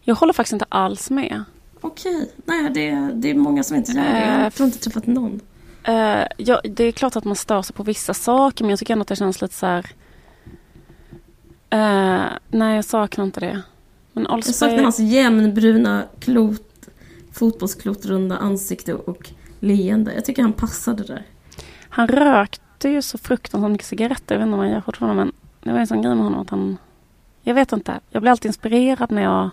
[0.00, 1.44] Jag håller faktiskt inte alls med.
[1.80, 4.50] Okej, nej det, det är många som inte gör det.
[4.56, 5.40] Jag har inte träffat någon.
[5.88, 8.92] Uh, ja, det är klart att man stör sig på vissa saker men jag tycker
[8.92, 9.86] ändå att det känns lite så här...
[11.74, 13.62] Uh, nej, jag saknar inte det.
[14.12, 14.26] Men.
[14.30, 16.88] Jag saknar hans jämnbruna klot,
[17.32, 19.30] fotbollsklotrunda ansikte och
[19.60, 20.14] leende.
[20.14, 21.26] Jag tycker han passade där.
[21.88, 24.34] Han rökte ju så fruktansvärt mycket cigaretter.
[24.34, 26.40] Jag vet inte om han gör fortfarande men det var en sån grej med honom
[26.40, 26.78] att han...
[27.42, 28.00] Jag vet inte.
[28.10, 29.50] Jag blir alltid inspirerad när jag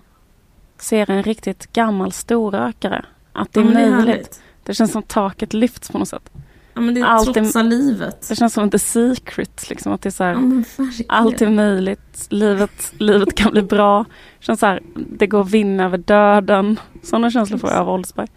[0.78, 3.06] ser en riktigt gammal storrökare.
[3.34, 4.32] Att det är ja, möjligt.
[4.32, 6.32] Det känns som taket lyfts på något sätt.
[6.74, 8.30] Ja men det är trotsa livet.
[8.30, 9.70] Det känns som the secret.
[9.70, 12.28] Liksom, att det är så här, ja, allt är möjligt.
[12.30, 14.06] Livet, livet kan bli bra.
[14.40, 16.80] Det känns så här, det går att vinna över döden.
[17.04, 18.28] Sådana känslor får jag av Oldsberg.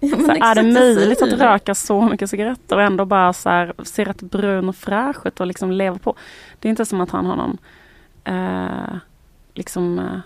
[0.00, 3.72] Ja, så är det möjligt att röka så mycket cigaretter och ändå bara så här,
[3.82, 6.14] se rätt brun och fräsch ut och liksom leva på.
[6.58, 7.58] Det är inte som att han har någon
[8.24, 8.96] eh,
[9.54, 10.18] liksom eh,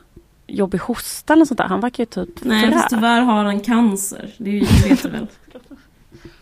[0.47, 1.65] jobbig hosta eller sånt där.
[1.65, 4.35] Han verkar ju typ Nej, fast tyvärr har han cancer.
[4.39, 5.27] Det vet du väl?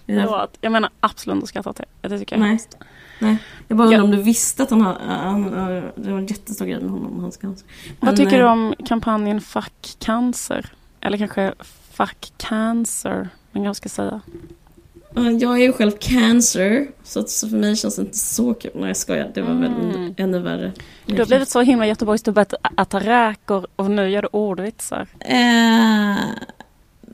[0.07, 1.85] Förlåt, jag menar absolut inte skrattat till.
[2.01, 2.51] Det tycker jag Nej.
[2.51, 2.77] Helst.
[3.19, 3.37] Nej,
[3.69, 5.43] jag bara undrar om du visste att han har, han,
[5.97, 7.67] det var en jättestor grej med honom hans cancer.
[8.01, 10.73] Men, Vad tycker du om kampanjen Fuck cancer?
[11.01, 11.55] Eller kanske
[11.93, 14.21] Fuck cancer, man kanske ska säga.
[15.15, 18.55] Ja, Jag är ju själv cancer, så, att, så för mig känns det inte så
[18.55, 18.71] kul.
[18.75, 20.15] Nej jag skojar, det var väl Mm.
[20.17, 20.73] ännu värre.
[21.07, 22.47] Du har blivit så himla Göteborgsstubbe
[22.77, 25.09] att räkor och nu gör du ordvitsar.
[25.21, 26.17] Eh,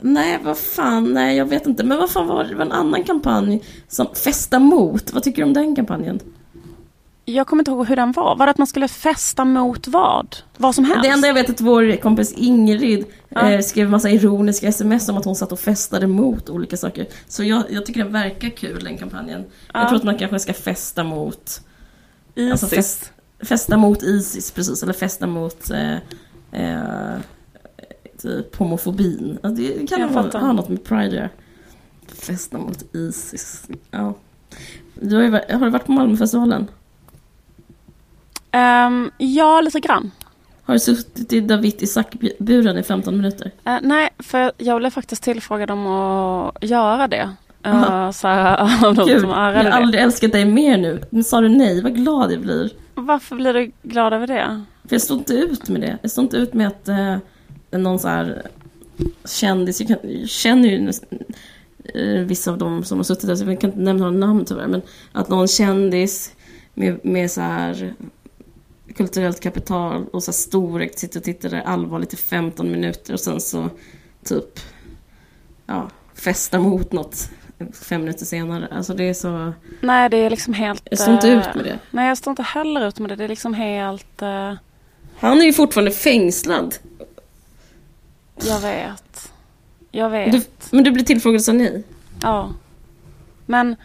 [0.02, 1.84] nej, vad fan, nej jag vet inte.
[1.84, 2.48] Men vad fan var det?
[2.50, 5.12] Det var en annan kampanj som Festa mot.
[5.12, 6.20] Vad tycker du om den kampanjen?
[7.24, 8.36] Jag kommer inte ihåg hur den var.
[8.36, 10.36] Var det att man skulle festa mot vad?
[10.56, 11.02] Vad som helst?
[11.02, 13.50] Det enda jag vet är att vår kompis Ingrid Ja.
[13.50, 17.06] eh, skrev massa ironiska sms om att hon satt och festade mot olika saker.
[17.28, 19.44] Så jag, jag tycker den verkar kul, den kampanjen.
[19.72, 19.80] Ja.
[19.80, 21.60] Jag tror att man kanske ska festa mot
[22.34, 22.52] Isis.
[22.52, 24.82] Alltså fest, festa mot Isis, precis.
[24.82, 25.92] Eller festa mot eh,
[26.52, 27.18] eh,
[28.22, 29.38] typ homofobin.
[29.42, 30.40] Alltså, det kan Jag ha, fattar.
[30.40, 31.28] ha något med Pride att göra.
[32.14, 33.68] Festa mot Isis.
[33.90, 34.14] Ja.
[34.94, 36.68] Du har, ju, har du varit på Malmöfestivalen?
[38.50, 40.10] Ehm, ja, lite grann.
[40.62, 43.50] Har du suttit i David Isaac-buren i 15 minuter?
[43.64, 47.30] Eh, nej, för jag blev faktiskt tillfrågad om att göra det.
[47.66, 49.72] Uh, så här, av de Gud, som jag har det.
[49.72, 51.02] aldrig älskat dig mer nu.
[51.10, 52.70] Men sa du nej, vad glad jag blir.
[52.94, 54.64] Varför blir du glad över det?
[54.88, 55.98] För jag står inte ut med det.
[56.02, 57.16] Jag står inte ut med att eh,
[57.70, 58.46] någon så här
[59.24, 60.92] kändis, jag, kan, jag känner ju
[61.94, 64.44] eh, vissa av dem som har suttit där, så jag kan inte nämna några namn
[64.44, 66.32] tyvärr, men att någon kändis
[66.74, 67.94] med, med så här
[68.96, 73.20] kulturellt kapital och så här storögt sitter och tittar där allvarligt i 15 minuter och
[73.20, 73.70] sen så
[74.24, 74.60] typ
[75.66, 77.30] ja, festa mot något
[77.72, 78.68] fem minuter senare.
[78.70, 79.52] Alltså det är så...
[79.80, 80.82] Nej, det är liksom helt...
[80.90, 81.78] Jag står inte eh, ut med det.
[81.90, 83.16] Nej, jag står inte heller ut med det.
[83.16, 84.22] Det är liksom helt...
[84.22, 84.54] eh,
[85.18, 86.74] Han är ju fortfarande fängslad.
[88.42, 89.32] Jag vet.
[89.90, 90.32] Jag vet.
[90.32, 91.82] Du, men du blir tillfrågad sa nej.
[92.22, 92.50] Ja.
[93.46, 93.76] Men,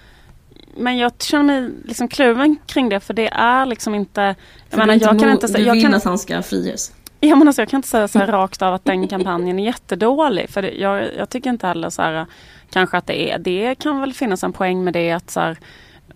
[0.77, 4.35] men jag känner mig liksom kluven kring det för det är liksom inte...
[4.69, 6.91] Jag menar, är jag kan inte, Du jag vill kan, att han ska friges.
[7.19, 9.63] ja, men alltså, jag kan inte säga så här rakt av att den kampanjen är
[9.65, 10.49] jättedålig.
[10.49, 12.25] För det, jag, jag tycker inte heller så här
[12.69, 13.39] kanske att det är.
[13.39, 15.57] Det kan väl finnas en poäng med det att så här,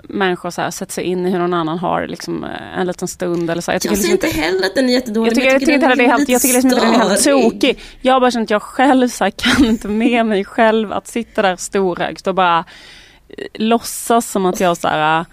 [0.03, 3.07] människor så här, sätter sig in i hur någon annan har liksom, eh, en liten
[3.07, 3.49] stund.
[3.49, 3.71] Eller så.
[3.71, 5.29] Jag tycker Jag liksom inte heller att den är jättedålig.
[5.29, 7.09] Jag tycker, jag tycker inte heller det är helt, jag tycker liksom inte den är
[7.09, 7.79] helt tokig.
[8.01, 11.41] Jag bara känt att jag själv så här, kan inte med mig själv att sitta
[11.41, 12.65] där storögt och bara
[13.37, 15.25] eh, låtsas som att jag så här, eh,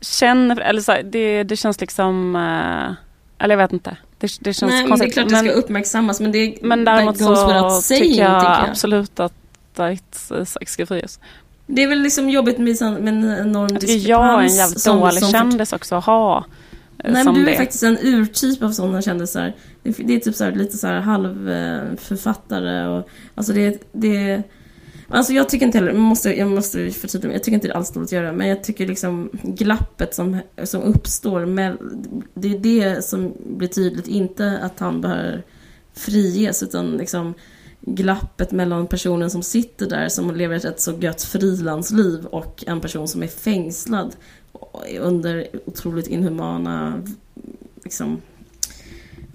[0.00, 3.96] känner, eller så här, det, det känns liksom, eh, eller jag vet inte.
[4.18, 5.14] Det, det känns Nej, men det är konstigt.
[5.14, 8.68] klart det ska uppmärksammas, men det men däremot så tycker jag, tycker jag.
[8.68, 9.32] absolut att
[9.74, 10.00] David
[10.42, 11.20] Isak ska frias.
[11.66, 14.80] Det är väl liksom jobbigt med, en enorm Jag tycker jag är en diskrepans jävligt
[14.80, 16.44] som- dålig som- kändis också att ha.
[17.04, 17.56] eh, Nej men du är det.
[17.56, 19.52] faktiskt en urtyp av sådana kändisar.
[19.82, 24.42] Det, det är typ så här, lite så här halvförfattare och alltså det, det
[25.08, 27.76] Alltså jag tycker inte heller, måste, jag måste förtydliga mig, jag tycker inte det är
[27.76, 31.76] alls dåligt att göra men jag tycker liksom glappet som, som uppstår med,
[32.34, 35.42] det är det som blir tydligt, inte att han behöver
[35.94, 37.34] friges utan liksom
[37.86, 42.80] glappet mellan personen som sitter där som lever ett rätt så gött frilansliv och en
[42.80, 44.16] person som är fängslad
[45.00, 47.02] under otroligt inhumana
[47.84, 48.20] liksom,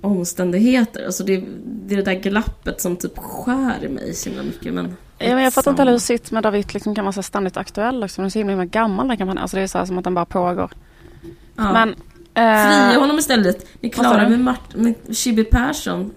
[0.01, 1.05] omständigheter.
[1.05, 4.73] Alltså det, det är det där glappet som typ skär i mig så himla mycket.
[4.73, 7.23] Men, Ja, men jag fattar inte heller hur sitt med David liksom kan vara så
[7.23, 8.21] ständigt aktuell också.
[8.21, 9.41] Den är så himla, himla gammal den kampanjen.
[9.41, 10.71] Alltså det är så här som att den bara pågår.
[11.55, 11.73] ja.
[11.73, 11.95] Men...
[12.33, 13.65] Eh, honom istället.
[13.81, 16.11] Ni klarar med, Mart- med Chibi Persson.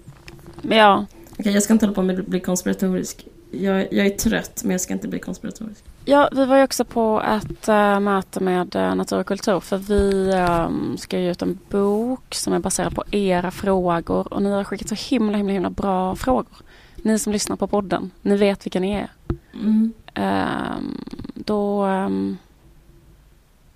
[0.61, 1.05] ja.
[1.43, 3.27] Okej, jag ska inte hålla på med att bli konspiratorisk.
[3.51, 5.83] Jag, jag är trött, men jag ska inte bli konspiratorisk.
[6.05, 9.59] ja, vi var ju också på ett eh, möte med uh, Natur och kultur.
[9.59, 14.33] För vi ehm, ska ge ut en bok som är baserad på era frågor.
[14.33, 16.57] Och ni har skickat så himla, himla, himla bra frågor.
[16.95, 18.11] Ni som lyssnar på podden.
[18.21, 19.11] Ni vet vilka ni är.
[19.53, 19.93] Mm.
[20.13, 20.97] Ehm,
[21.33, 21.83] då...
[21.83, 22.37] ehm,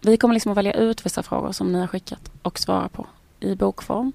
[0.01, 3.07] vi kommer liksom att välja ut vissa frågor som ni har skickat och svara på
[3.39, 4.13] i bokform.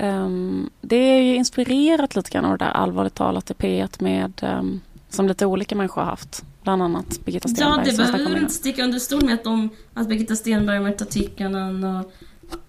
[0.00, 4.32] Ehm, det är ju inspirerat lite grann av det där allvarligt talat i P1 med
[4.42, 6.44] ehm, som lite olika människor har haft.
[6.62, 8.40] Bland annat Birgitta Ja, Stenberg det som behöver vi det.
[8.40, 12.12] inte sticka under stol med att, de, att Birgitta Stenberg, Märta Tikkanen och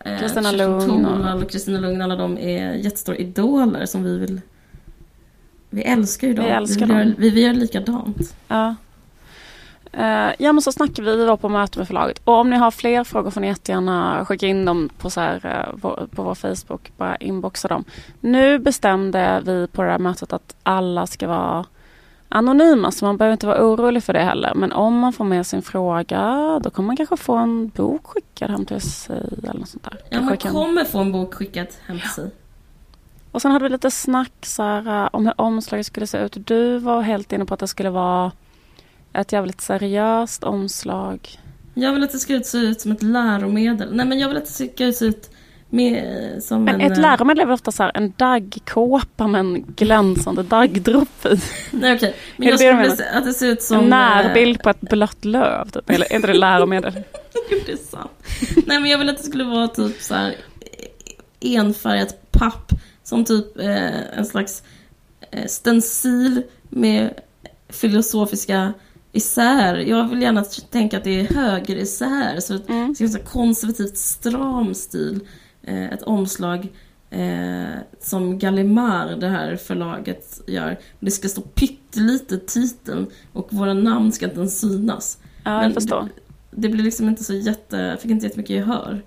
[0.07, 4.17] eh, Kristina Kerstin Lugn och- och Kristina Lugn, alla de är jättestora idoler som vi
[4.17, 4.41] vill...
[5.69, 6.45] Vi älskar ju dem.
[6.45, 6.97] Vi älskar vill dem.
[6.97, 8.35] Göra, vi vill göra likadant.
[8.47, 8.75] Ja.
[9.93, 12.21] Eh, ja men så snackade vi, var på möte med förlaget.
[12.23, 15.69] Och om ni har fler frågor får ni jättegärna skicka in dem på, så här,
[15.73, 16.91] vår, på vår Facebook.
[16.97, 17.83] Bara inboxa dem.
[18.19, 21.65] Nu bestämde vi på det här mötet att alla ska vara
[22.29, 22.91] anonyma.
[22.91, 24.53] Så man behöver inte vara orolig för det heller.
[24.55, 28.49] Men om man får med sin fråga då kommer man kanske få en bok skickad
[28.51, 29.21] hem till sig.
[29.43, 29.97] Eller något sånt där.
[30.03, 32.31] Ja, Kanske man kan- kommer få en bok skickad hem till sig.
[33.31, 36.37] Och sen hade vi lite snack så här, eh, om hur omslaget skulle se ut.
[36.47, 38.31] Du var helt inne på att det skulle vara
[39.13, 41.29] ett jävligt seriöst omslag.
[41.73, 43.95] Jag vill att det ska se ut som ett läromedel.
[43.95, 45.29] Nej men jag vill att det ska se ut
[45.69, 49.39] Med, som Men en, ett eh, läromedel är väl ofta så här en daggkåpa med
[49.39, 51.39] en glänsande daggdroppe i.
[51.71, 53.77] Nej okej, men Är jag skulle vilja att det ser ut som...
[53.77, 55.89] En eh, närbild på ett blött löv, typ.
[55.89, 56.93] eller är inte det läromedel?
[57.51, 58.11] Jo, det är sant.
[58.65, 60.35] Nej, men jag vill att det skulle vara typ så här
[61.39, 62.71] eh, enfärgat papp.
[63.03, 64.63] Som typ eh, en slags
[65.31, 67.13] eh, stencil med
[67.69, 68.73] filosofiska
[69.11, 69.75] isär.
[69.75, 72.39] Jag vill gärna tänka att det är höger isär.
[72.39, 72.87] Så Mm.
[72.89, 75.19] det ska vara här konservativt stram stil.
[75.63, 76.67] Eh, ett omslag
[77.09, 80.79] eh, som Gallimard, det här förlaget, gör.
[80.99, 85.17] Det ska stå pyttelite titeln och våra namn ska inte ens synas.
[85.43, 86.09] Ja, Men jag förstår.
[86.51, 89.03] Det blir liksom inte så jätte, fick inte jättemycket gehör.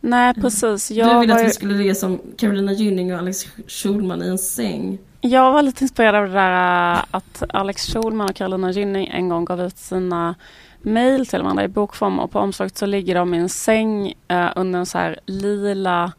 [0.00, 0.88] Nej, precis.
[0.88, 4.28] du Jag ville var, att vi skulle ligga som Carolina Gynning och Alex Schulman i
[4.28, 4.98] en säng.
[5.20, 9.28] Jag var lite inspirerad av det där äh, att Alex Schulman och Carolina Gynning en
[9.28, 10.34] gång gav ut sina
[10.82, 14.48] mejl till varandra i bokform och på omslaget så ligger de i en säng eh,
[14.56, 16.12] under en så här lila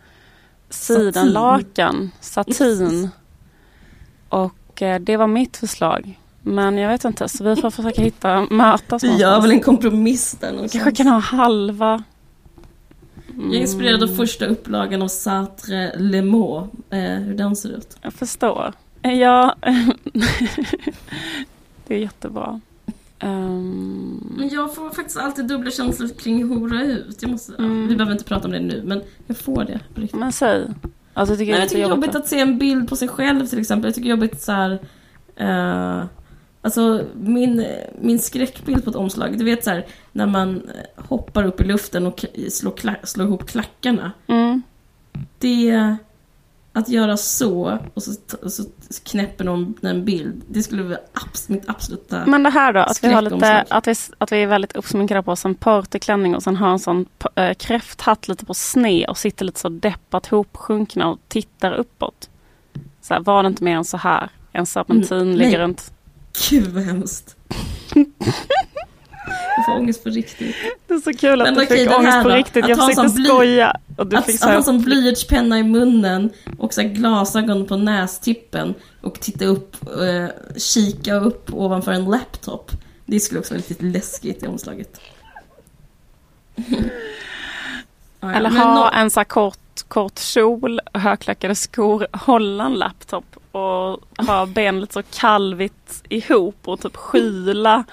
[0.69, 3.09] sidenlakan, satin.
[4.29, 6.19] Och eh, det var mitt förslag.
[6.41, 10.37] Men jag vet inte, så vi får försöka hitta, mötas Vi gör väl en kompromiss
[10.39, 10.83] där någonstans.
[10.83, 12.03] kanske kan ha halva.
[13.37, 17.69] Jag är inspirerad av Mm, första upplagan av Sartre Le Mans, eh, hur den ser
[17.69, 17.97] ut.
[18.01, 18.73] Jag förstår.
[19.01, 19.55] Ja,
[21.87, 22.61] det är jättebra.
[23.19, 27.17] Ehm, Men jag får faktiskt alltid dubbla känslor kring Hora ut.
[27.21, 27.87] Jag måste, Mm.
[27.87, 29.79] Vi behöver inte prata om det nu, men jag får det.
[29.93, 30.19] på riktigt.
[30.19, 30.67] men säg.
[31.13, 32.05] Alltså, jag tycker Nej, det är jag tycker det är jättejobbigt.
[32.07, 33.87] jobbigt att se en bild på sig själv till exempel.
[33.87, 34.79] Jag tycker det är jobbigt så här.
[35.35, 36.05] eh,
[36.61, 37.65] alltså min,
[38.01, 41.63] min skräckbild på ett omslag, du vet så här när man eh, hoppar upp i
[41.63, 44.11] luften och slår, slår ihop klackarna.
[44.27, 44.61] Mm.
[45.37, 45.95] Det,
[46.73, 48.11] att göra så och så,
[48.43, 48.63] och så
[49.03, 52.25] knäpper någon en bild, det skulle vara abs, mitt absoluta...
[52.25, 55.23] Men det här då, att vi, har lite, att vi, att vi är väldigt uppsminkade
[55.23, 57.05] på oss en partyklänning och sen har en sån
[57.35, 62.29] äh, kräfthatt lite på sned och sitter lite så deppat hopsjunkna och tittar uppåt.
[63.01, 64.29] Så här, var det inte mer än så här?
[64.51, 65.91] En serpentin Mm, ligger runt.
[66.49, 67.35] Gud vad hemskt.
[69.57, 70.55] jag får ångest på riktigt.
[70.87, 72.63] Det är så kul att Men du okej, fick ångest på då, riktigt.
[72.63, 73.75] att Jag ha försökte bly- skoja.
[73.97, 76.81] Och du Att, fick att så ha här, en sån blyertspenna i munnen och så
[76.83, 82.71] glasögon på nästippen och titta upp, eh, kika upp ovanför en laptop.
[83.05, 85.01] Det skulle också vara lite läskigt i omslaget.
[88.21, 89.57] Ja, Eller ha nå- en så kort,
[89.87, 96.81] kort kjol, högklackade skor, hålla en laptop och ha ben lite så kalvigt ihop och
[96.81, 97.83] typ skyla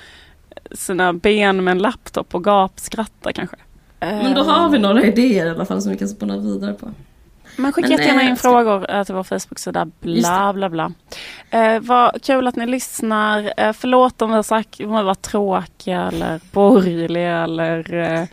[0.73, 3.57] sina ben med en laptop och gapskratta kanske.
[4.01, 6.91] Men då har vi några idéer i alla fall som vi kan spåna vidare på.
[7.57, 9.91] Men skicka Men, jättegärna eh, in ska- frågor eh, till vår Facebook-sida.
[10.01, 10.93] Bla, bla, bla.
[11.51, 13.53] Eh, vad kul att ni lyssnar.
[13.57, 18.25] Eh, förlåt om vi har sagt om vi var tråkiga eller borgerliga eller eh,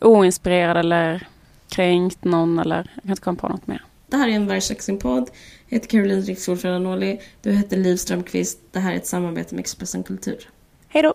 [0.00, 1.26] oinspirerade eller
[1.68, 3.84] kränkt någon eller jag kan inte komma på något mer.
[4.06, 5.30] Det här är en Vargsaxen-podd.
[5.68, 7.20] Jag heter Caroline Riksford Ferranoli.
[7.42, 8.58] Du heter Liv Strömqvist.
[8.72, 10.48] Det här är ett samarbete med Expressen Kultur.
[10.88, 11.14] Hej då!